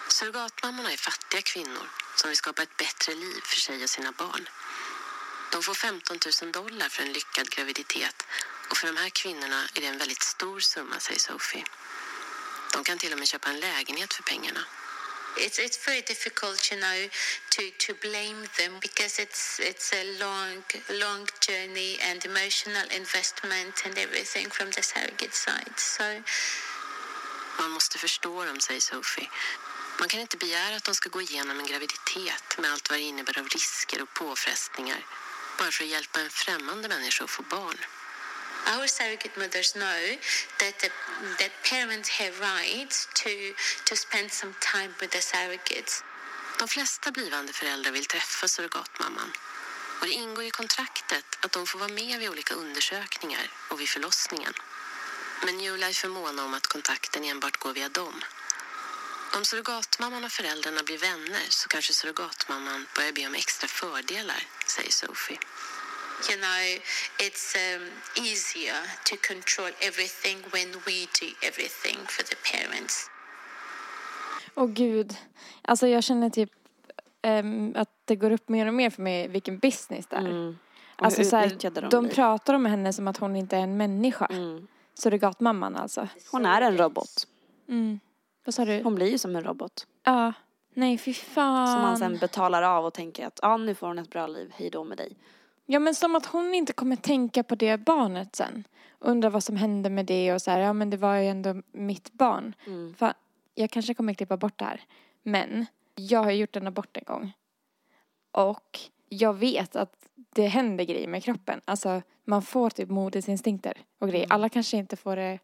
[0.08, 4.50] Surrogatmammorna är fattiga kvinnor som vill skapa ett bättre liv för sig och sina barn.
[5.52, 8.26] De får 15 000 dollar för en lyckad graviditet
[8.70, 11.66] och för de här kvinnorna är det en väldigt stor summa, säger Sophie.
[12.74, 14.66] De kan till och med köpa en lägenhet för pengarna.
[15.38, 17.10] It's it's very difficult, you know,
[17.56, 23.98] to to blame them because it's it's a long long journey and emotional investment and
[23.98, 25.74] everything from the surrogate side.
[25.78, 26.04] So
[27.60, 29.30] Man måste förstå dem, säger Sophie.
[30.00, 33.04] Man kan inte begära att de ska gå igenom en graviditet med allt vad det
[33.04, 35.06] innebär av risker och påfrestningar
[35.58, 37.78] bara för att hjälpa en främmande människa att få barn.
[38.68, 40.02] our surrogate mothers know
[40.60, 40.90] that the,
[41.40, 43.54] that parents have rights to
[43.86, 46.04] to spend some time with the surrogates.
[46.60, 49.32] De flesta blivande föräldrar vill träffa surrogatmamman.
[50.00, 53.90] Och det ingår i kontraktet att de får vara med vid olika undersökningar och vid
[53.90, 54.54] förlossningen.
[55.46, 58.24] Men New Life är måna om att kontakten enbart går via dem.
[59.38, 64.42] Om surrogatmamman och föräldrarna blir vänner så kanske surrogatmamman börjar be om extra fördelar,
[64.76, 65.40] säger Sophie.
[66.30, 66.62] You know,
[67.26, 67.84] it's um,
[68.26, 68.80] easier
[69.10, 73.10] to control everything when we do everything for the parents.
[74.56, 75.18] Åh gud.
[75.62, 76.52] Alltså jag känner typ
[77.22, 80.20] ehm, att det går upp mer och mer för mig vilken business det är.
[80.20, 80.58] Mm.
[80.96, 84.26] Alltså så här, de de pratar om henne som att hon inte är en människa.
[84.26, 84.68] Mm.
[84.94, 86.08] Surrogatmamman alltså.
[86.32, 87.28] Hon är en robot.
[87.70, 88.00] Mm.
[88.44, 88.84] Vad sa du?
[88.84, 89.88] Hon blir ju som en robot.
[90.04, 90.34] Ja.
[90.74, 91.68] Nej fy fan.
[91.68, 94.54] Som man sen betalar av och tänker att ja, nu får hon ett bra liv,
[94.56, 95.18] hej då med dig.
[95.66, 98.64] Ja men som att hon inte kommer tänka på det barnet sen.
[99.00, 101.62] Undrar vad som hände med det och så här, ja men det var ju ändå
[101.72, 102.56] mitt barn.
[102.68, 102.94] Mm.
[102.94, 103.14] Fan,
[103.56, 104.82] jag kanske kommer klippa bort det här.
[105.24, 105.66] Men
[105.96, 107.34] jag har gjort en abort en gång.
[108.32, 108.80] Och
[109.10, 111.62] jag vet att det händer grejer med kroppen.
[111.66, 114.28] Alltså man får typ modersinstinkter och grejer.
[114.30, 115.40] Alla kanske inte får det.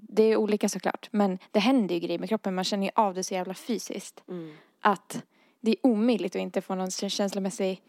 [0.00, 1.08] Det är olika såklart.
[1.10, 2.54] Men det händer ju grejer med kroppen.
[2.54, 4.22] Man känner ju av det så jävla fysiskt.
[4.28, 4.54] Mm.
[4.80, 5.22] Att
[5.60, 7.82] det är omöjligt att inte få någon känslomässig,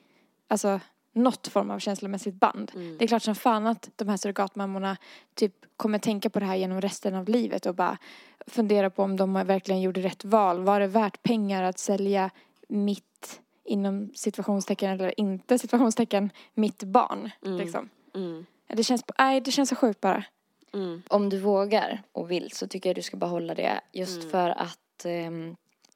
[0.47, 0.79] alltså
[1.13, 2.71] något form av känslomässigt band.
[2.75, 2.97] Mm.
[2.97, 4.97] Det är klart som fan att de här surrogatmammorna
[5.33, 7.97] typ kommer tänka på det här genom resten av livet och bara
[8.47, 10.63] fundera på om de verkligen gjorde rätt val.
[10.63, 12.29] Var det värt pengar att sälja
[12.67, 17.89] mitt, inom situationstecken eller inte situationstecken, mitt barn liksom.
[18.15, 18.45] Mm.
[18.67, 20.23] Det känns, nej det känns så sjukt bara.
[20.73, 21.01] Mm.
[21.07, 23.81] Om du vågar och vill så tycker jag du ska behålla det.
[23.91, 25.55] Just för att ehm,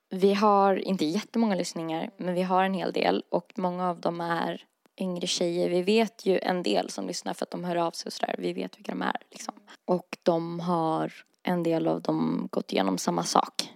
[0.09, 4.21] vi har inte jättemånga lyssningar men vi har en hel del och många av dem
[4.21, 4.63] är
[4.97, 5.69] yngre tjejer.
[5.69, 8.35] Vi vet ju en del som lyssnar för att de hör av sig och sådär.
[8.37, 9.53] Vi vet vilka de är liksom.
[9.85, 11.13] Och de har
[11.43, 13.73] en del av dem gått igenom samma sak.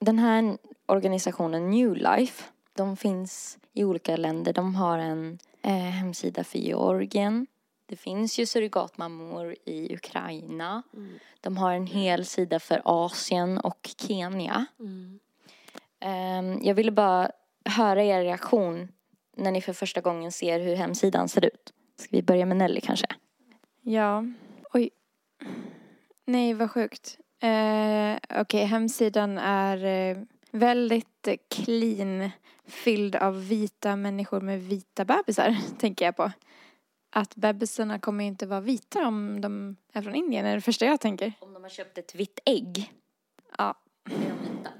[0.00, 4.52] Den här organisationen New Life, de finns i olika länder.
[4.52, 7.46] De har en eh, hemsida för Georgien.
[7.86, 10.82] Det finns ju surrogatmammor i Ukraina.
[11.40, 14.66] De har en hel sida för Asien och Kenya.
[14.80, 15.18] Mm.
[16.00, 17.30] Ehm, jag ville bara
[17.64, 18.88] höra er reaktion
[19.36, 21.72] när ni för första gången ser hur hemsidan ser ut.
[21.96, 23.06] Ska vi börja med Nelly kanske?
[23.82, 24.24] Ja.
[24.72, 24.90] Oj.
[26.24, 27.18] Nej, vad sjukt.
[27.40, 32.30] Eh, Okej, hemsidan är eh, väldigt clean,
[32.66, 36.32] fylld av vita människor med vita bebisar, tänker jag på.
[37.16, 40.84] Att bebisarna kommer ju inte vara vita om de är från Indien, är det första
[40.84, 41.32] jag tänker.
[41.40, 42.92] Om de har köpt ett vitt ägg.
[43.58, 43.74] Ja.
[44.04, 44.70] Är de vita?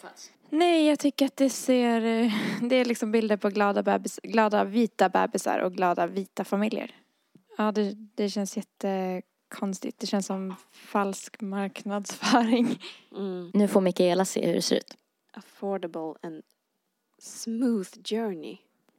[0.00, 0.32] Föds?
[0.50, 4.64] Nej, jag tycker att det ser, eh, det är liksom bilder på glada, bebis, glada
[4.64, 6.94] vita bebisar och glada vita familjer.
[7.58, 9.98] Ja, det, det känns jättekonstigt.
[9.98, 12.80] Det känns som falsk marknadsföring.
[13.16, 13.50] Mm.
[13.54, 14.96] Nu får Mikaela se hur det ser ut.
[15.32, 16.42] Affordable and
[17.18, 18.58] smooth journey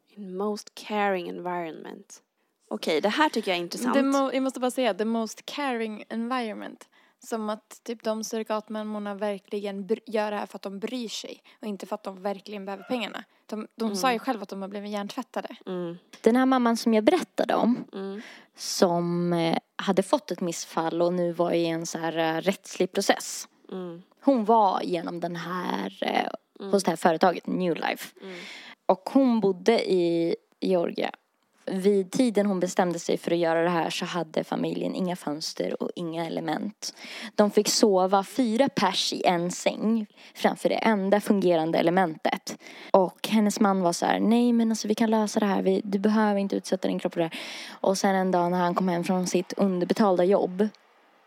[0.09, 2.24] in most caring environment.
[2.70, 3.93] Okej, det här tycker jag är intressant.
[3.93, 6.88] The mo- jag måste bara säga, the most caring environment.
[7.20, 11.43] Som att typ de surrogatmammorna verkligen br- gör det här för att de bryr sig
[11.61, 13.24] och inte för att de verkligen behöver pengarna.
[13.45, 15.55] De, de sa ju själva att de har blivit hjärntvättade.
[15.65, 15.97] Mm.
[16.22, 18.22] Den här mamman som jag berättade om, Mm.
[18.55, 22.91] som eh, hade fått ett missfall och nu var i en så här eh, rättslig
[22.91, 23.47] process.
[23.72, 24.01] Mm.
[24.22, 28.20] Hon var genom den här, eh, hos det här företaget New Life.
[28.22, 28.36] Mm.
[28.86, 31.11] Och hon bodde i Georgia
[31.72, 35.84] vid tiden hon bestämde sig för att göra det här så hade familjen inga fönster
[35.84, 36.93] och inga element.
[37.36, 42.57] De fick sova fyra pers i en säng framför det enda fungerande elementet.
[42.91, 45.82] Och hennes man var så här, nej men alltså vi kan lösa det här, vi,
[45.84, 47.39] du behöver inte utsätta din kropp för det här.
[47.70, 50.68] Och sen en dag när han kom hem från sitt underbetalda jobb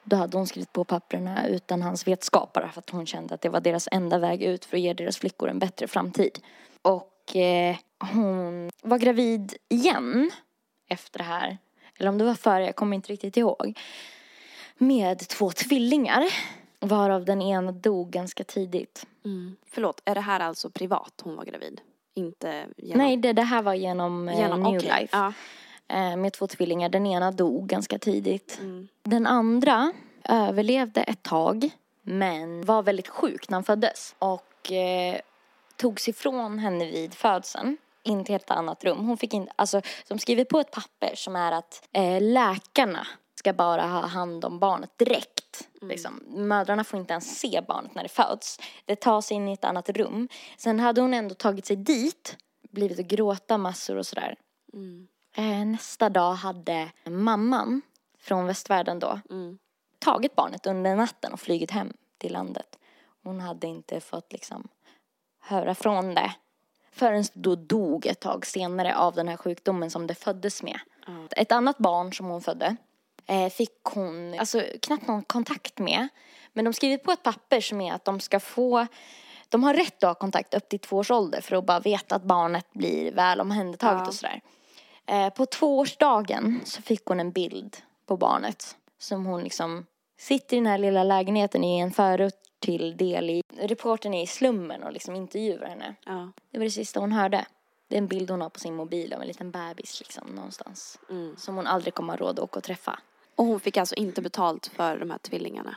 [0.05, 3.41] då hade hon skrivit på papperna utan hans vetskap bara för att hon kände att
[3.41, 6.38] det var deras enda väg ut för att ge deras flickor en bättre framtid.
[6.82, 10.31] Och eh, hon var gravid igen
[10.89, 11.59] efter det här.
[11.99, 13.79] Eller om det var före, jag kommer inte riktigt ihåg.
[14.79, 16.25] Med två tvillingar.
[16.81, 19.07] Varav den ena dog ganska tidigt.
[19.25, 19.57] Mm.
[19.67, 21.81] Förlåt, är det här alltså privat hon var gravid?
[22.15, 22.99] Inte genom...
[22.99, 25.01] Nej, det, det här var genom, eh, genom New okej.
[25.01, 25.17] Life.
[25.17, 25.33] Ja.
[25.89, 26.89] Eh, med två tvillingar.
[26.89, 28.59] Den ena dog ganska tidigt.
[28.61, 28.89] Mm.
[29.03, 29.93] Den andra
[30.25, 31.71] överlevde ett tag
[32.03, 35.21] men var väldigt sjuk när han föddes och eh,
[35.77, 39.07] togs ifrån henne vid födseln in till ett annat rum.
[39.07, 43.53] Hon fick inte, alltså de skriver på ett papper som är att eh, läkarna ska
[43.53, 45.69] bara ha hand om barnet direkt.
[45.81, 46.23] Liksom.
[46.27, 48.59] Mödrarna får inte ens se barnet när det föds.
[48.85, 50.29] Det tas in i ett annat rum.
[50.57, 52.37] Sen hade hon ändå tagit sig dit,
[52.71, 54.37] blivit att gråta massor och sådär.
[54.73, 55.09] Mm.
[55.37, 57.83] Eh, nästa dag hade mamman
[58.19, 59.59] från västvärlden då Mm.
[59.99, 62.79] tagit barnet under natten och flugit hem till landet.
[63.23, 64.69] Hon hade inte fått liksom
[65.41, 66.35] höra från det
[66.93, 70.78] förrän då dog ett tag senare av den här sjukdomen som det föddes med.
[71.36, 72.76] Ett annat barn som hon födde
[73.26, 76.09] eh, fick hon alltså, knappt någon kontakt med.
[76.53, 78.86] Men de skriver på ett papper som är att de ska få
[79.49, 82.14] de har rätt att ha kontakt upp till två års ålder för att bara veta
[82.14, 84.09] att barnet blir väl omhändertaget Ja.
[84.09, 84.41] och sådär.
[85.07, 87.76] Eh, på tvåårsdagen så fick hon en bild
[88.07, 89.86] på barnet som hon liksom
[90.18, 93.43] sitter i den här lilla lägenheten i en förort till Delhi.
[93.57, 95.95] Reportern är i slummen och liksom intervjuar henne.
[96.05, 96.33] Ja.
[96.51, 97.47] Det var det sista hon hörde.
[97.89, 100.99] Det är en bild hon har på sin mobil av en liten bebis liksom någonstans.
[101.11, 101.37] Mm.
[101.37, 102.99] Som hon aldrig kommer ha råd att åka och träffa.
[103.37, 105.77] Och hon fick alltså inte betalt för de här tvillingarna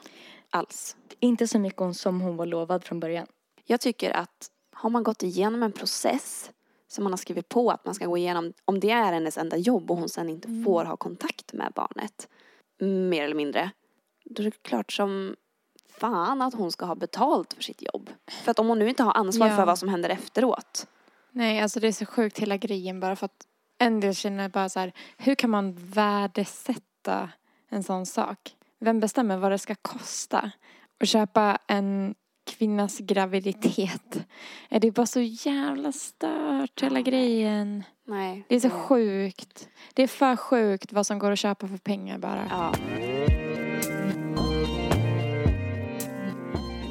[0.49, 0.97] alls.
[1.19, 3.27] Inte så mycket som hon var lovad från början.
[3.65, 6.51] Jag tycker att har man gått igenom en process
[6.87, 9.57] som man har skrivit på att man ska gå igenom, om det är hennes enda
[9.57, 12.27] jobb och hon sen inte får ha kontakt med barnet,
[12.79, 13.71] mer eller mindre,
[14.25, 15.35] då är det klart som
[15.97, 18.09] fan att hon ska ha betalt för sitt jobb.
[18.43, 19.55] För att om hon nu inte har ansvar Ja.
[19.55, 20.87] för vad som händer efteråt.
[21.31, 23.45] Nej, alltså det är så sjukt hela grejen bara för att
[23.77, 27.29] en del känner bara så här, hur kan man värdesätta
[27.69, 28.55] en sån sak?
[28.79, 30.51] Vem bestämmer vad det ska kosta?
[30.99, 32.15] Att köpa en
[32.45, 34.25] kvinnas graviditet.
[34.69, 37.83] Är det bara så jävla stört hela grejen?
[38.07, 38.45] Nej.
[38.49, 39.69] Det är så sjukt.
[39.93, 42.47] Det är för sjukt vad som går att köpa för pengar bara.
[42.49, 42.73] Ja.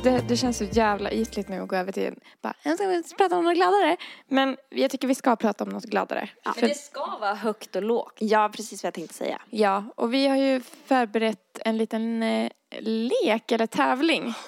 [0.05, 3.39] Det, det känns så jävla ytligt nu att gå över till bara, jag ska prata
[3.39, 3.97] om något gladare.
[4.29, 6.29] Men jag tycker vi ska prata om något gladare.
[6.45, 6.53] Ja.
[6.53, 8.15] För- ska vara högt och lågt.
[8.19, 9.43] ja, precis vad jag tänkte säga.
[9.51, 12.51] Ja, och vi har ju förberett en liten eh,
[12.81, 14.35] lek eller tävling.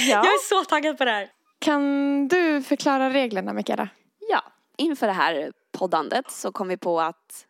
[0.00, 0.16] Ja.
[0.16, 1.28] Jag är så taggad på det här.
[1.58, 3.88] Kan du förklara reglerna, Mikaela?
[4.30, 4.42] Ja,
[4.76, 7.46] inför det här poddandet så kom vi på att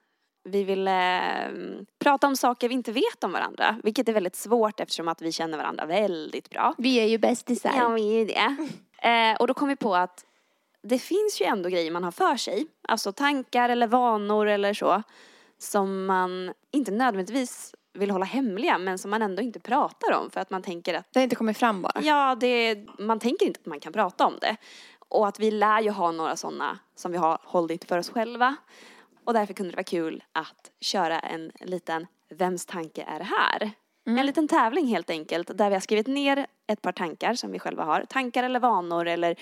[0.48, 1.52] vi ville eh,
[1.98, 3.76] prata om saker vi inte vet om varandra.
[3.84, 6.74] Vilket är väldigt svårt eftersom att vi känner varandra väldigt bra.
[6.78, 7.72] Vi är ju bästisar.
[7.76, 8.68] Ja, vi är ju det.
[9.08, 10.24] Eh, och då kom vi på att
[10.82, 12.66] det finns ju ändå grejer man har för sig.
[12.88, 15.02] Alltså tankar eller vanor eller så.
[15.58, 20.40] Som man inte nödvändigtvis vill hålla hemliga men som man ändå inte pratar om för
[20.40, 22.02] att man tänker att Det inte kommit fram bara.
[22.02, 24.56] Ja, det, man tänker inte att man kan prata om det.
[25.08, 28.56] Och att vi lär ju ha några sådana som vi har hållit för oss själva.
[29.28, 33.70] Och därför kunde det vara kul att köra en liten Vems tanke är det här?
[34.06, 37.58] En liten tävling helt enkelt där vi har skrivit ner ett par tankar som vi
[37.58, 38.04] själva har.
[38.04, 39.36] Tankar eller vanor eller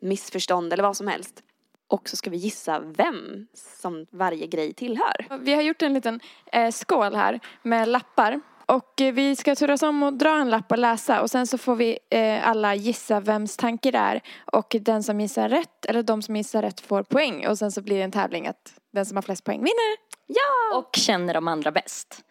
[0.00, 1.42] missförstånd eller vad som helst.
[1.88, 5.38] Och så ska vi gissa vem som varje grej tillhör.
[5.40, 6.20] Vi har gjort en liten
[6.52, 8.40] eh, skål här med lappar.
[8.72, 11.58] Och eh, vi ska turas om och dra en lapp och läsa och sen så
[11.58, 14.20] får vi eh, alla gissa vems tanke det är.
[14.52, 17.46] Och den som gissar rätt, eller de som gissar rätt får poäng.
[17.46, 19.96] Och sen så blir det en tävling att den som har flest poäng vinner.
[20.26, 20.78] Ja!
[20.78, 22.24] Och känner de andra bäst.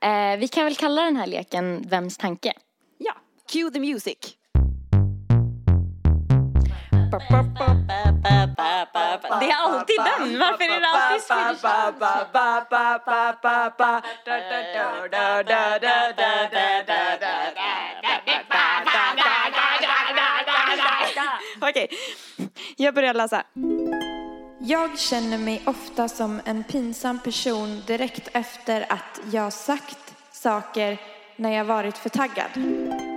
[0.00, 2.52] Eh, vi kan väl kalla den här leken Vems tanke?
[2.98, 3.12] Ja.
[3.52, 4.18] Cue the music.
[9.40, 10.38] Det är alltid den!
[10.38, 11.64] Varför är det alltid Swedish
[21.60, 21.88] Okej,
[22.76, 23.42] jag börjar läsa.
[24.58, 30.98] Jag känner mig ofta som en pinsam person direkt efter att jag sagt saker
[31.36, 32.50] när jag varit för taggad.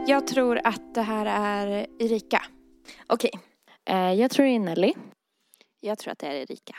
[0.07, 2.41] Jag tror att det här är Erika.
[3.07, 3.31] Okej,
[3.93, 4.93] jag tror det är Nelly.
[5.79, 6.75] Jag tror att det är Erika.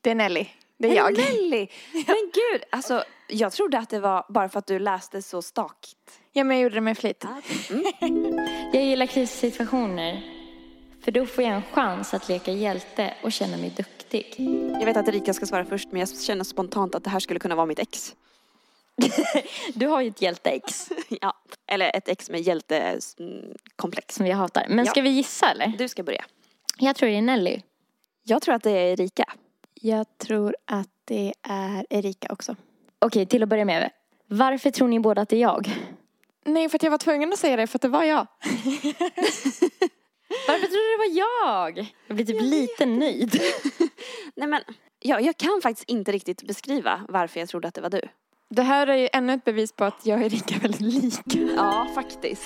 [0.00, 0.46] Det är Nelly.
[0.78, 1.18] Det är jag.
[1.18, 1.68] Nelly!
[1.92, 6.20] Men gud, alltså jag trodde att det var bara för att du läste så stakigt.
[6.32, 7.24] Ja, men jag gjorde det med flit.
[8.72, 10.22] Jag gillar krissituationer.
[11.04, 14.34] För då får jag en chans att leka hjälte och känna mig duktig.
[14.80, 17.40] Jag vet att Erika ska svara först men jag känner spontant att det här skulle
[17.40, 18.14] kunna vara mitt ex.
[19.74, 21.32] Du har ju ett hjälteex ja,
[21.66, 24.14] eller ett ex med hjältekomplex.
[24.14, 24.66] som jag hatar.
[24.68, 24.90] Men Ja.
[24.90, 25.66] ska vi gissa eller?
[25.66, 26.24] Du ska börja.
[26.78, 27.60] Jag tror det är Nelly.
[28.22, 29.24] Jag tror att det är Erika.
[29.74, 32.56] Jag tror att det är Erika också.
[32.98, 33.90] Okej, till att börja med.
[34.26, 35.70] Varför tror ni båda att det är jag?
[36.44, 38.26] Nej, för att jag var tvungen att säga det för att det var jag.
[40.48, 41.94] Varför tror du det var jag?
[42.06, 43.40] Jag blir typ lite nöjd.
[44.34, 44.62] Nej men,
[44.98, 48.00] ja, jag kan faktiskt inte riktigt beskriva varför jag trodde att det var du.
[48.48, 51.38] Det här är ju ännu ett bevis på att jag och Erika är väldigt lika.
[51.56, 52.42] Ja, faktiskt.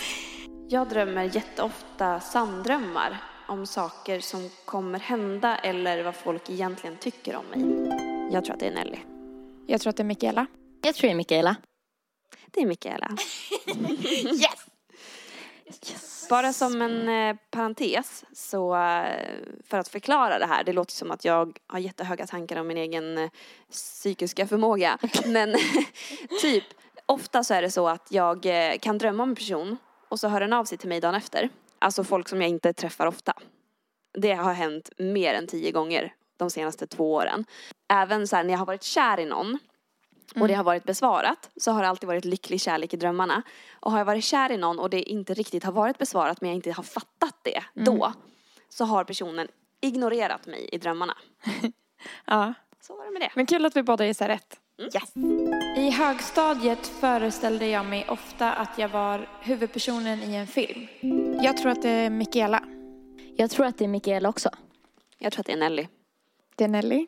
[0.69, 7.45] Jag drömmer jätteofta sanndrömmar om saker som kommer hända eller vad folk egentligen tycker om
[7.47, 7.89] mig.
[8.33, 8.99] Jag tror att det är Nelly.
[9.67, 10.47] Jag tror att det är Mikaela.
[10.83, 11.57] Jag tror det är Mikaela.
[12.51, 13.11] Det är Mikaela.
[16.31, 19.29] Bara som en eh, parentes, så eh,
[19.65, 22.77] för att förklara det här, det låter som att jag har jättehöga tankar om min
[22.77, 23.31] egen eh,
[23.71, 24.99] psykiska förmåga.
[25.27, 25.57] Men
[26.43, 26.65] typ,
[27.07, 29.77] ofta så är det så att jag eh, kan drömma om en person
[30.09, 31.51] och så hör den av sig till mig dagen efter.
[31.79, 33.33] Alltså folk som jag inte träffar ofta.
[34.19, 37.45] Det har hänt mer än tio gånger de senaste två åren.
[37.89, 39.59] Även så här när jag har varit kär i någon
[40.41, 43.43] och det har varit besvarat så har det alltid varit lycklig kärlek i drömmarna.
[43.81, 46.51] Och har jag varit kär i någon och det inte riktigt har varit besvarat men
[46.51, 48.13] jag inte har fattat det då
[48.69, 49.49] så har personen
[49.81, 51.17] ignorerat mig i drömmarna.
[52.25, 52.55] Ja.
[52.81, 53.31] Så var det med det.
[53.35, 54.61] Men kul att vi båda gissar rätt.
[54.79, 55.17] Yes.
[55.77, 60.87] I högstadiet föreställde jag mig ofta att jag var huvudpersonen i en film.
[61.43, 62.63] Jag tror att det är Mikaela.
[63.37, 64.51] Jag tror att det är Mikaela också.
[65.19, 65.87] Jag tror att det är Nelly.
[66.57, 67.07] Det är Nelly.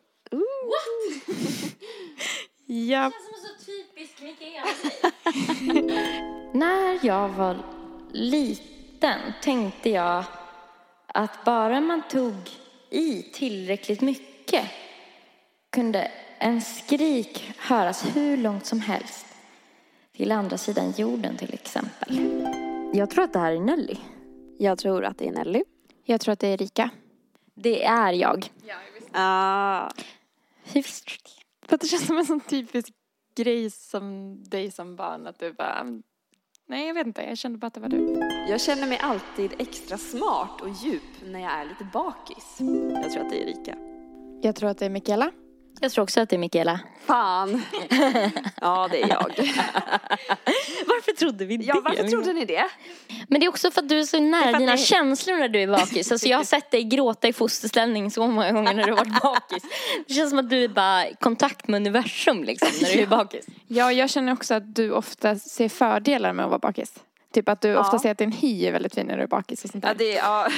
[2.66, 3.10] ja.
[3.10, 4.66] så typiskt Mikaela
[6.52, 7.56] När jag var
[8.12, 10.24] liten tänkte jag
[11.06, 12.34] att bara man tog
[12.90, 14.64] i tillräckligt mycket
[15.70, 19.26] kunde en skrik höras hur långt som helst.
[20.16, 22.18] Till andra sidan jorden till exempel.
[22.92, 23.96] Jag tror att det här är Nelly.
[24.58, 25.64] Jag tror att det är Nelly.
[26.04, 26.90] Jag tror att det är Erika.
[27.54, 28.52] Det är jag.
[29.12, 29.90] Ah.
[30.64, 31.66] Hur visste det?
[31.68, 32.88] För att det känns som en sån typisk
[33.34, 35.26] grej som dig som barn.
[35.26, 35.86] Att du bara...
[36.66, 37.22] Nej, jag vet inte.
[37.22, 38.20] Jag kände bara att det var du.
[38.48, 42.56] Jag känner mig alltid extra smart och djup när jag är lite bakis.
[43.02, 43.76] Jag tror att det är Erika.
[44.42, 45.32] Jag tror att det är Mikaela.
[45.80, 46.80] Jag tror också att det är Mikaela.
[47.06, 47.62] Fan.
[48.60, 49.32] ja, det är jag.
[50.86, 52.64] Varför trodde vi Ja, varför trodde ni det?
[53.28, 55.62] Men det är också för att du är så nära dina det- känslor när du
[55.62, 56.12] är bakis.
[56.12, 59.22] Alltså jag har sett dig gråta i fosterställning så många gånger när du har varit
[59.22, 59.62] bakis.
[60.06, 63.06] Det känns som att du är bara i kontakt med universum liksom när du är
[63.06, 63.46] bakis.
[63.66, 66.92] Ja, jag känner också att du ofta ser fördelar med att vara bakis.
[67.32, 67.80] Typ att du Ja.
[67.80, 69.88] ofta säger att din hy är väldigt fin när du är bakis och sånt där.
[69.90, 70.48] Ja, det, ja,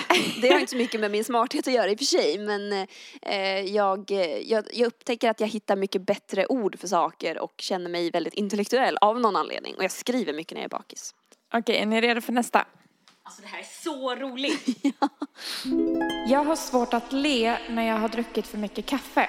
[0.43, 2.39] det har inte så mycket med min smarthet att göra i och för sig.
[2.39, 2.73] Men
[3.23, 4.11] eh, jag,
[4.45, 8.35] jag, jag upptäcker att jag hittar mycket bättre ord för saker och känner mig väldigt
[8.35, 9.75] intellektuell av någon anledning.
[9.77, 11.15] Och jag skriver mycket när jag är bakis.
[11.55, 12.65] Okej, är ni redo för nästa?
[13.23, 14.67] Alltså det här är så roligt.
[16.29, 19.29] Jag har svårt att le när jag har druckit för mycket kaffe.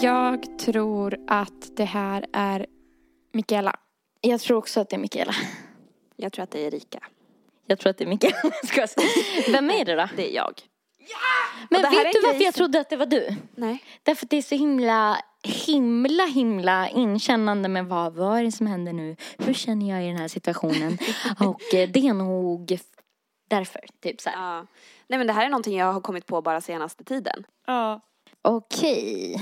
[0.00, 2.66] Jag tror att det här är
[3.32, 3.76] Mikaela.
[4.20, 5.34] Jag tror också att det är Mikaela.
[6.16, 6.98] Jag tror att det är Erika.
[7.66, 8.08] Jag tror att det är
[8.86, 9.06] säga.
[9.52, 10.08] Vem är det då?
[10.16, 10.60] Det är jag.
[11.70, 13.34] Men det här är vet du varför grej jag som- trodde att det var du?
[13.54, 13.78] Nej.
[14.02, 18.66] Därför att det är så himla, himla, himla inkännande med vad, vad är det som
[18.66, 19.16] händer nu?
[19.38, 20.98] Hur känner jag i den här situationen?
[21.40, 22.78] Och eh, det är nog
[23.48, 24.56] därför, typ så här.
[24.56, 24.66] Ja.
[25.08, 27.44] Nej men det här är någonting jag har kommit på bara senaste tiden.
[27.66, 28.00] Ja.
[28.42, 29.36] Okej.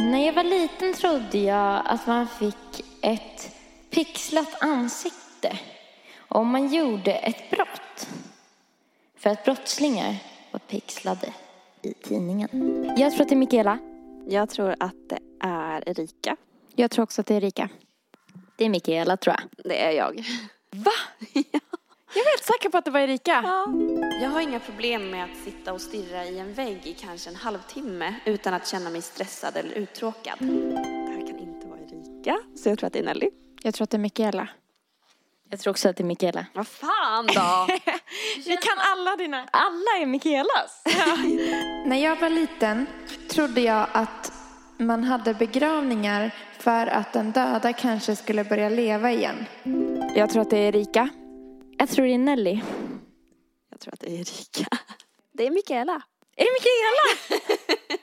[0.00, 3.50] När jag var liten trodde jag att man fick ett
[3.90, 5.58] pixlat ansikte
[6.34, 8.08] om man gjorde ett brott.
[9.16, 10.16] För att brottslingar
[10.50, 11.32] var pixlade
[11.82, 12.48] i tidningen.
[12.98, 13.78] Jag tror att det är Mikaela.
[14.28, 16.36] Jag tror att det är Erika.
[16.74, 17.68] Jag tror också att det är Erika.
[18.56, 19.64] Det är Mikaela tror jag.
[19.64, 20.24] Det är jag.
[20.70, 20.90] Va?
[22.16, 23.40] Jag är helt säker på att det var Erika.
[23.44, 23.66] Ja.
[24.22, 27.36] Jag har inga problem med att sitta och stirra i en vägg i kanske en
[27.36, 30.34] halvtimme utan att känna mig stressad eller uttråkad.
[30.38, 33.30] Det här kan inte vara Erika, så jag tror att det är Nelly.
[33.62, 34.48] Jag tror att det är Mikaela.
[35.50, 36.46] Jag tror också att det är Mikaela.
[36.52, 37.66] Vad fan då?
[38.46, 39.48] Vi kan alla dina.
[39.50, 40.82] Alla är Mikaelas.
[41.86, 42.86] När jag var liten
[43.30, 44.32] trodde jag att
[44.78, 49.46] man hade begravningar för att den döda kanske skulle börja leva igen.
[50.16, 51.08] Jag tror att det är Erika.
[51.78, 52.60] Jag tror det är Nelly.
[53.70, 54.78] Jag tror att det är Erika.
[55.32, 56.02] Det är Mikaela.
[56.36, 57.40] Är det Mikaela?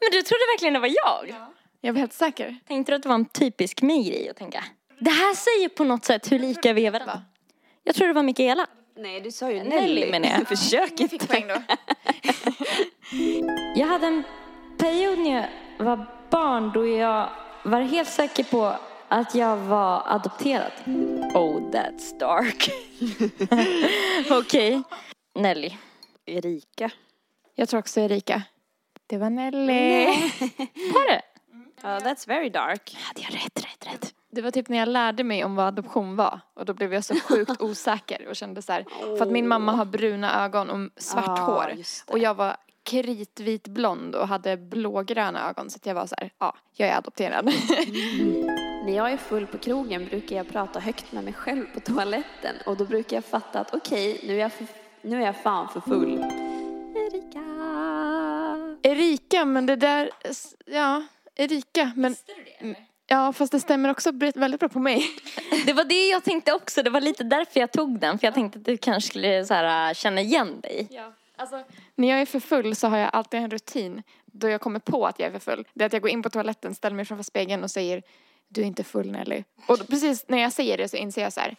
[0.00, 1.34] Men du trodde verkligen det var jag?
[1.80, 2.56] Jag var helt säker.
[2.68, 4.64] Tänkte du att det var en typisk mig grej att tänka?
[5.00, 7.22] Det här säger på något sätt hur lika vi är varandra.
[7.84, 8.66] Jag tror det var Mikaela.
[8.96, 10.10] Nej, du sa ju Nelly, Nelly.
[10.10, 10.48] menar jag.
[10.58, 11.08] Försök inte.
[11.08, 11.62] Fick poäng då.
[13.76, 14.22] Jag hade en
[14.78, 15.30] period när
[15.78, 17.28] jag var barn då jag
[17.64, 18.76] var helt säker på
[19.08, 20.72] att jag var adopterad.
[21.34, 22.70] Oh, that's dark.
[24.40, 24.82] Okej.
[25.34, 25.72] Nelly.
[26.26, 26.90] Erika.
[27.54, 28.42] Jag tror också Erika.
[29.06, 30.04] Det var Nelly.
[30.94, 31.22] Var det?
[31.82, 32.96] Ja, that's very dark.
[33.00, 34.14] Hade jag rätt, rätt, rätt?
[34.32, 36.40] Det var typ när jag lärde mig om vad adoption var.
[36.54, 38.84] Och då blev jag så sjukt osäker och kände så här.
[39.18, 41.72] För att min mamma har bruna ögon och svart Ah, hår.
[41.76, 42.12] det.
[42.12, 45.70] Och jag var kritvit blond och hade blågröna ögon.
[45.70, 47.44] Så att jag var så här, ja, jag är adopterad.
[48.84, 52.54] När jag är full på krogen brukar jag prata högt med mig själv på toaletten
[52.66, 54.66] och då brukar jag fatta att okej, nu, är jag för,
[55.02, 56.24] nu är jag fan för full.
[56.96, 57.40] Erika.
[58.82, 60.10] Erika, men det där,
[60.66, 61.02] ja,
[61.36, 61.92] Erika.
[61.96, 62.14] Men,
[63.10, 65.02] ja, fast det stämmer också väldigt bra på mig.
[65.66, 66.82] Det var det jag tänkte också.
[66.82, 68.18] Det var lite därför jag tog den.
[68.18, 70.88] För jag tänkte att du kanske skulle så här, känna igen dig.
[70.90, 74.60] Ja, alltså, när jag är för full så har jag alltid en rutin då jag
[74.60, 75.68] kommer på att jag är för full.
[75.74, 78.02] Det är att jag går in på toaletten, ställer mig framför spegeln och säger
[78.48, 79.44] du är inte full Nelly.
[79.66, 81.56] Och då, precis när jag säger det så inser jag så här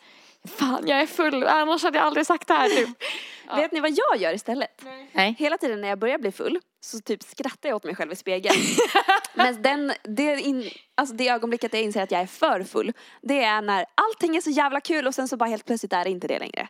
[0.48, 2.90] fan jag är full, annars hade jag aldrig sagt det här typ.
[3.56, 4.82] Vet ni vad jag gör istället?
[5.12, 5.36] Nej.
[5.40, 8.16] Hela tiden när jag börjar bli full så typ skrattar jag åt mig själv i
[8.16, 8.56] spegeln.
[9.34, 13.44] Men den, det, in, alltså det ögonblicket jag inser att jag är för full, det
[13.44, 16.10] är när allting är så jävla kul och sen så bara helt plötsligt är det
[16.10, 16.68] inte det längre.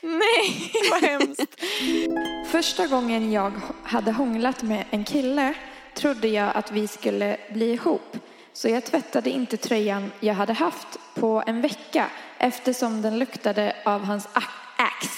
[0.00, 1.64] Nej, vad hemskt.
[2.50, 3.52] Första gången jag
[3.82, 5.54] hade hånglat med en kille
[5.94, 8.16] trodde jag att vi skulle bli ihop.
[8.52, 14.04] Så jag tvättade inte tröjan jag hade haft på en vecka eftersom den luktade av
[14.04, 14.28] hans
[14.76, 15.08] ax.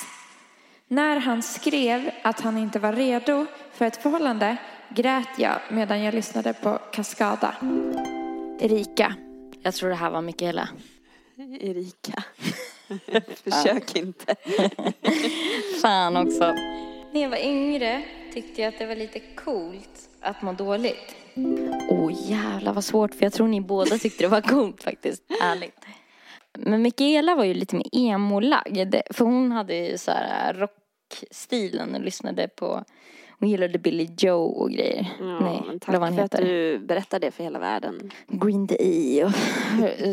[0.88, 4.56] När han skrev att han inte var redo för ett förhållande
[4.88, 7.54] grät jag medan jag lyssnade på Cascada.
[8.60, 9.14] Erika.
[9.62, 10.68] Jag tror det här var Mikaela.
[11.60, 12.22] Erika.
[13.44, 14.34] Försök inte.
[15.82, 16.54] Fan också.
[17.12, 18.02] När jag var yngre
[18.34, 21.16] tyckte jag att det var lite coolt att må dåligt.
[21.90, 25.22] Åh oh, jävlar vad svårt för jag tror ni båda tyckte det var coolt faktiskt.
[25.42, 25.76] Ärligt.
[26.66, 28.94] Men Mikaela var ju lite mer emo-lagd.
[29.10, 32.84] För hon hade ju så här rockstilen och lyssnade på
[33.40, 35.06] hon gillade Billy Joe och grejer.
[35.18, 36.44] Ja, Nej, men tack vad han för att heter.
[36.46, 38.10] du berättar det för hela världen.
[38.28, 39.32] Green Day och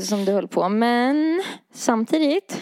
[0.03, 0.69] som du höll på.
[0.69, 1.43] Men
[1.73, 2.61] samtidigt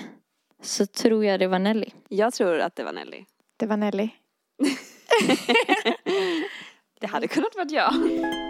[0.64, 1.90] så tror jag det var Nelly.
[2.10, 3.26] Jag tror att det var Nelly.
[3.58, 4.10] Det var Nelly.
[7.02, 7.94] Det hade kunnat vara jag.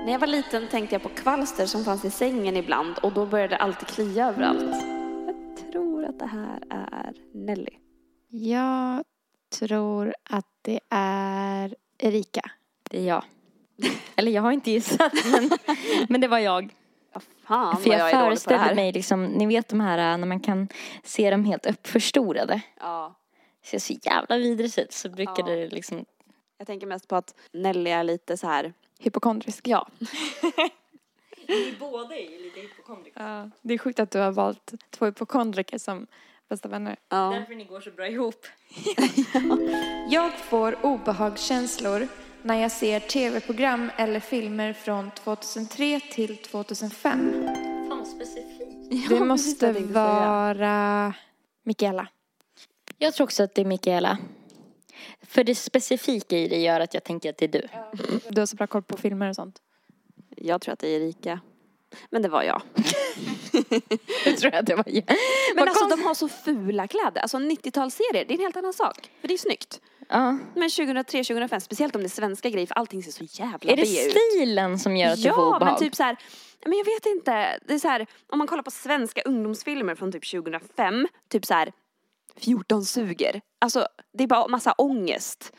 [0.06, 3.26] När jag var liten tänkte jag på kvalster som fanns i sängen ibland och då
[3.26, 4.95] började det alltid klia överallt.
[5.58, 7.72] Tror att det här är Nelly.
[8.30, 9.04] Jag
[9.50, 12.42] tror att det är Erika.
[12.90, 13.24] Det är jag.
[14.16, 15.50] Eller jag har inte gissat men,
[16.10, 16.76] men det var jag.
[17.14, 18.76] Ja, fan För vad jag, jag är dålig på det här.
[18.76, 20.68] mig liksom, ni vet de här äh, när man kan
[21.04, 22.62] se dem helt uppförstorade.
[22.80, 23.16] Ja.
[23.64, 25.56] Ser så jävla vidrigt ut så brukar Ja.
[25.56, 26.06] det liksom
[26.58, 28.74] Jag tänker mest på att Nelly är lite så här.
[29.00, 29.68] Hypokondrisk.
[29.68, 29.88] Ja.
[31.54, 33.22] Ni båda är ju lite hypokondriker.
[33.24, 36.08] Ja, det är sjukt att du har valt två hypokondriker som
[36.50, 36.96] bästa vänner.
[37.10, 37.30] ja.
[37.40, 38.46] Därför ni går så bra ihop.
[40.10, 42.08] Jag får obehagskänslor
[42.42, 47.44] när jag ser tv-program eller filmer från 2003 till 2005.
[47.90, 49.10] Fan specifikt.
[49.10, 51.14] Det måste vara
[51.64, 52.08] Mikaela.
[52.98, 54.18] Jag tror också att det är Mikaela.
[55.22, 57.68] För det specifika i det gör att jag tänker att det är du.
[58.30, 59.62] Du har så bra koll på filmer och sånt.
[60.36, 61.40] Jag tror att det är Erika.
[62.10, 62.62] Men det var jag.
[64.26, 65.04] Jag tror att det var jag.
[65.08, 65.16] Men
[65.56, 67.22] Vad alltså konst- de har så fula kläder.
[67.22, 69.12] Alltså 90-talsserier, det är en helt annan sak.
[69.22, 69.82] För det är snyggt.
[70.10, 70.38] Ja.
[70.56, 73.82] Men 2003-2005, speciellt om det är svenska grejer, för allting ser så jävla Är det
[73.82, 74.12] B ut.
[74.12, 75.66] stilen som gör att du får Ja, obehag?
[75.66, 76.18] men typ så här,
[76.66, 77.60] men jag vet inte.
[77.68, 81.54] Det är så här, om man kollar på svenska ungdomsfilmer från typ 2005, typ så
[81.54, 81.72] här
[82.38, 83.42] 14 suger.
[83.60, 85.52] Alltså, det är bara massa ångest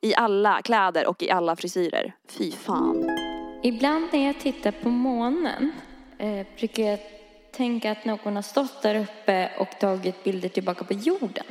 [0.00, 2.12] i alla kläder och i alla frisyrer.
[2.28, 3.10] Fy fan.
[3.62, 5.72] Ibland när jag tittar på månen
[6.18, 6.98] eh, brukar jag
[7.52, 11.44] tänka att någon har stått där uppe och tagit bilder tillbaka på jorden.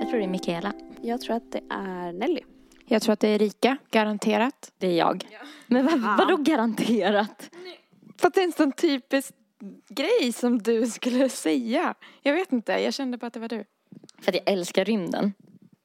[0.00, 0.72] Jag tror det är Mikaela.
[1.02, 2.40] Jag tror att det är Nelly.
[2.86, 4.72] Jag tror att det är Erika, garanterat.
[4.78, 5.24] Det är jag.
[5.66, 7.50] Men vad, vadå garanterat?
[8.18, 9.34] För att det är en sån typisk
[9.88, 11.94] grej som du skulle säga.
[12.22, 13.64] Jag vet inte, jag kände bara att det var du.
[14.18, 15.32] För att jag älskar rymden.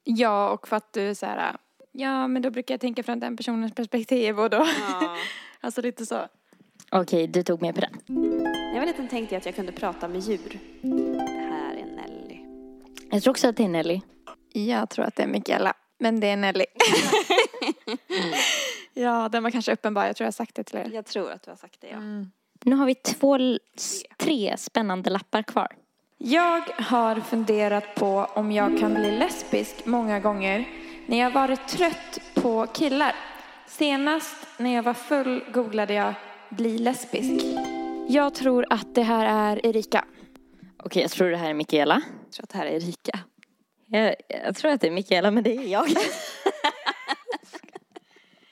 [0.04, 1.58] Ja, och för att du är så här,
[2.00, 5.16] Ja, men då brukar jag tänka från den personens perspektiv och då, ja.
[5.62, 6.16] alltså lite så.
[6.92, 7.92] Okej, okay, du tog med på den.
[8.06, 10.60] När jag var liten tänkte jag att jag kunde prata med djur.
[10.82, 12.40] Det här är Nelly.
[13.12, 14.02] Jag tror också att det är Nelly.
[14.54, 16.66] Jag tror att det är Mikaela, men det är Nelly.
[17.88, 18.34] mm.
[18.94, 20.06] Ja, den var kanske uppenbar.
[20.06, 20.90] Jag tror jag har sagt det till er.
[20.94, 21.98] Jag tror att du har sagt det, ja.
[21.98, 22.32] Mm.
[22.64, 23.38] Nu har vi två,
[24.18, 25.68] tre spännande lappar kvar.
[26.18, 30.66] Jag har funderat på om jag kan bli lesbisk många gånger
[31.08, 33.16] när jag varit trött på killar.
[33.68, 36.14] Senast när jag var full googlade jag
[36.50, 37.46] bli lesbisk.
[38.08, 40.06] Jag tror att det här är Erika.
[40.84, 42.02] Okej, jag tror det här är Mikaela.
[42.26, 43.20] Jag tror att det här är Erika.
[43.86, 45.88] Jag, jag tror att det är Mikaela, men det är jag.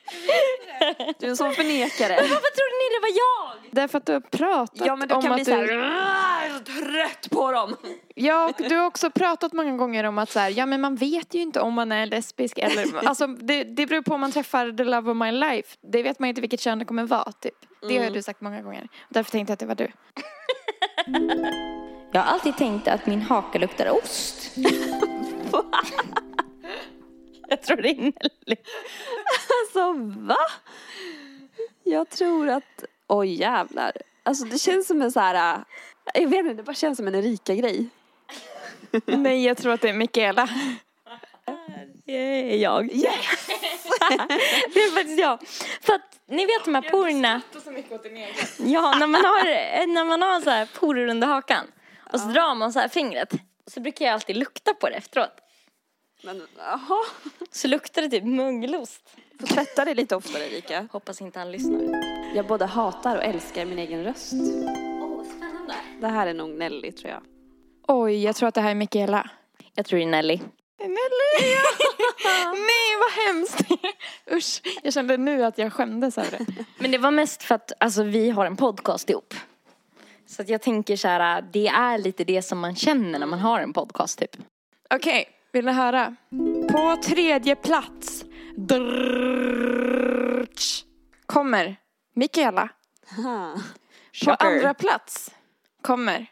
[1.19, 2.15] Du är en sån förnekare.
[2.21, 3.71] Men varför trodde ni det var jag?
[3.71, 5.73] Därför att du har pratat Ja men du om kan bli att så här, du...
[5.73, 7.75] "Rrrr", så trött på dem.
[8.15, 10.95] Ja, och du har också pratat många gånger om att så här, ja men man
[10.95, 14.31] vet ju inte om man är lesbisk eller, alltså det, det beror på om man
[14.31, 15.77] träffar the love of my life.
[15.81, 17.55] Det vet man ju inte vilket kön det kommer vara typ.
[17.81, 18.13] Det har mm.
[18.13, 18.87] du sagt många gånger.
[19.09, 19.91] Därför tänkte jag att det var du.
[22.11, 24.51] Jag har alltid tänkt att min haka luktar ost.
[27.49, 28.67] Jag tror det är innerligt.
[29.61, 29.93] Alltså
[30.27, 30.37] va?
[31.83, 33.91] Jag tror att, oj oh, jävlar.
[34.23, 35.57] Alltså det känns som en så här,
[36.13, 37.89] äh, jag vet inte, det bara känns som en Erika-grej.
[39.05, 40.49] Nej, jag tror att det är Michaela.
[42.05, 42.93] Det är jag.
[42.93, 43.47] Yes!
[44.73, 45.39] det är faktiskt jag.
[45.81, 47.41] För att ni vet de här porerna.
[47.53, 48.35] Jag så mycket åt din egen.
[48.57, 51.65] Ja, när man har, eh, när man har så här porer under hakan
[52.13, 52.33] och så ja.
[52.33, 53.33] drar man så här fingret
[53.67, 55.44] så brukar jag alltid lukta på det efteråt.
[56.25, 57.05] Men jaha.
[57.51, 59.01] Så luktar det typ mögelost.
[59.39, 60.87] Får tvätta dig lite oftare Erika.
[60.91, 61.81] Hoppas inte han lyssnar.
[62.35, 64.33] Jag både hatar och älskar min egen röst.
[64.33, 65.75] Åh, oh, spännande.
[66.01, 67.21] Det här är nog Nelly tror jag.
[67.87, 69.29] Oj, jag tror att det här är Michaela.
[69.75, 70.39] Jag tror det är Nelly.
[70.77, 71.53] Det är Nelly!
[71.53, 72.51] Ja.
[72.51, 73.71] Nej, vad hemskt!
[74.31, 76.65] Usch, jag kände nu att jag skämdes över det.
[76.77, 79.33] Men det var mest för att alltså, vi har en podcast ihop.
[80.27, 83.39] Så att jag tänker så här, det är lite det som man känner när man
[83.39, 84.35] har en podcast typ.
[84.89, 85.34] Okej, okay.
[85.55, 86.15] Vill ni höra?
[86.71, 88.23] På tredje plats
[88.57, 90.05] drrrrrch,
[91.25, 91.75] kommer
[92.15, 92.69] Mikaela.
[94.25, 95.31] På andra plats
[95.81, 96.27] kommer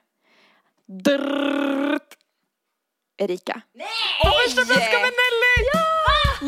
[3.18, 3.62] Erika.
[4.24, 5.70] På första plats kommer Nelly!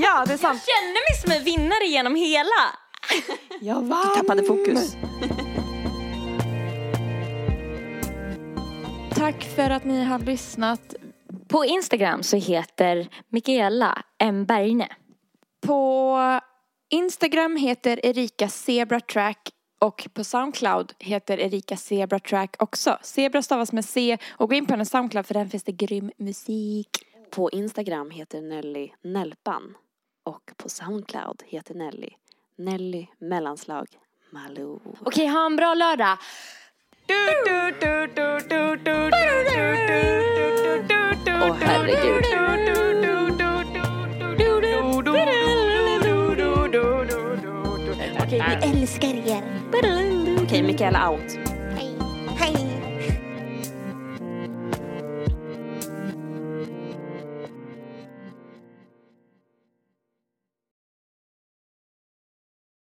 [0.03, 0.63] Ja, det är sant.
[0.67, 2.75] Jag känner mig som en vinnare genom hela.
[3.61, 4.07] Jag vann.
[4.09, 4.95] Du tappade fokus.
[9.15, 10.95] Tack för att ni har lyssnat.
[11.47, 14.45] På Instagram så heter Mikaela M.
[14.45, 14.87] Bergne.
[15.61, 16.19] På
[16.89, 22.97] Instagram heter Erika Zebra Track och på Soundcloud heter Erika Zebra Track också.
[23.01, 26.11] Zebra stavas med C och gå in på hennes Soundcloud för där finns det grym
[26.17, 26.89] musik.
[27.29, 29.77] På Instagram heter Nelly Nelpan.
[30.23, 32.09] Och på Soundcloud heter Nelly
[32.57, 33.87] Nelly mellanslag
[34.29, 34.79] Malou.
[35.01, 36.17] Okej, ha en bra lördag.
[41.41, 42.25] Åh herregud.
[48.19, 49.43] Okej, vi älskar er.
[50.43, 51.54] Okej, Mikaela out.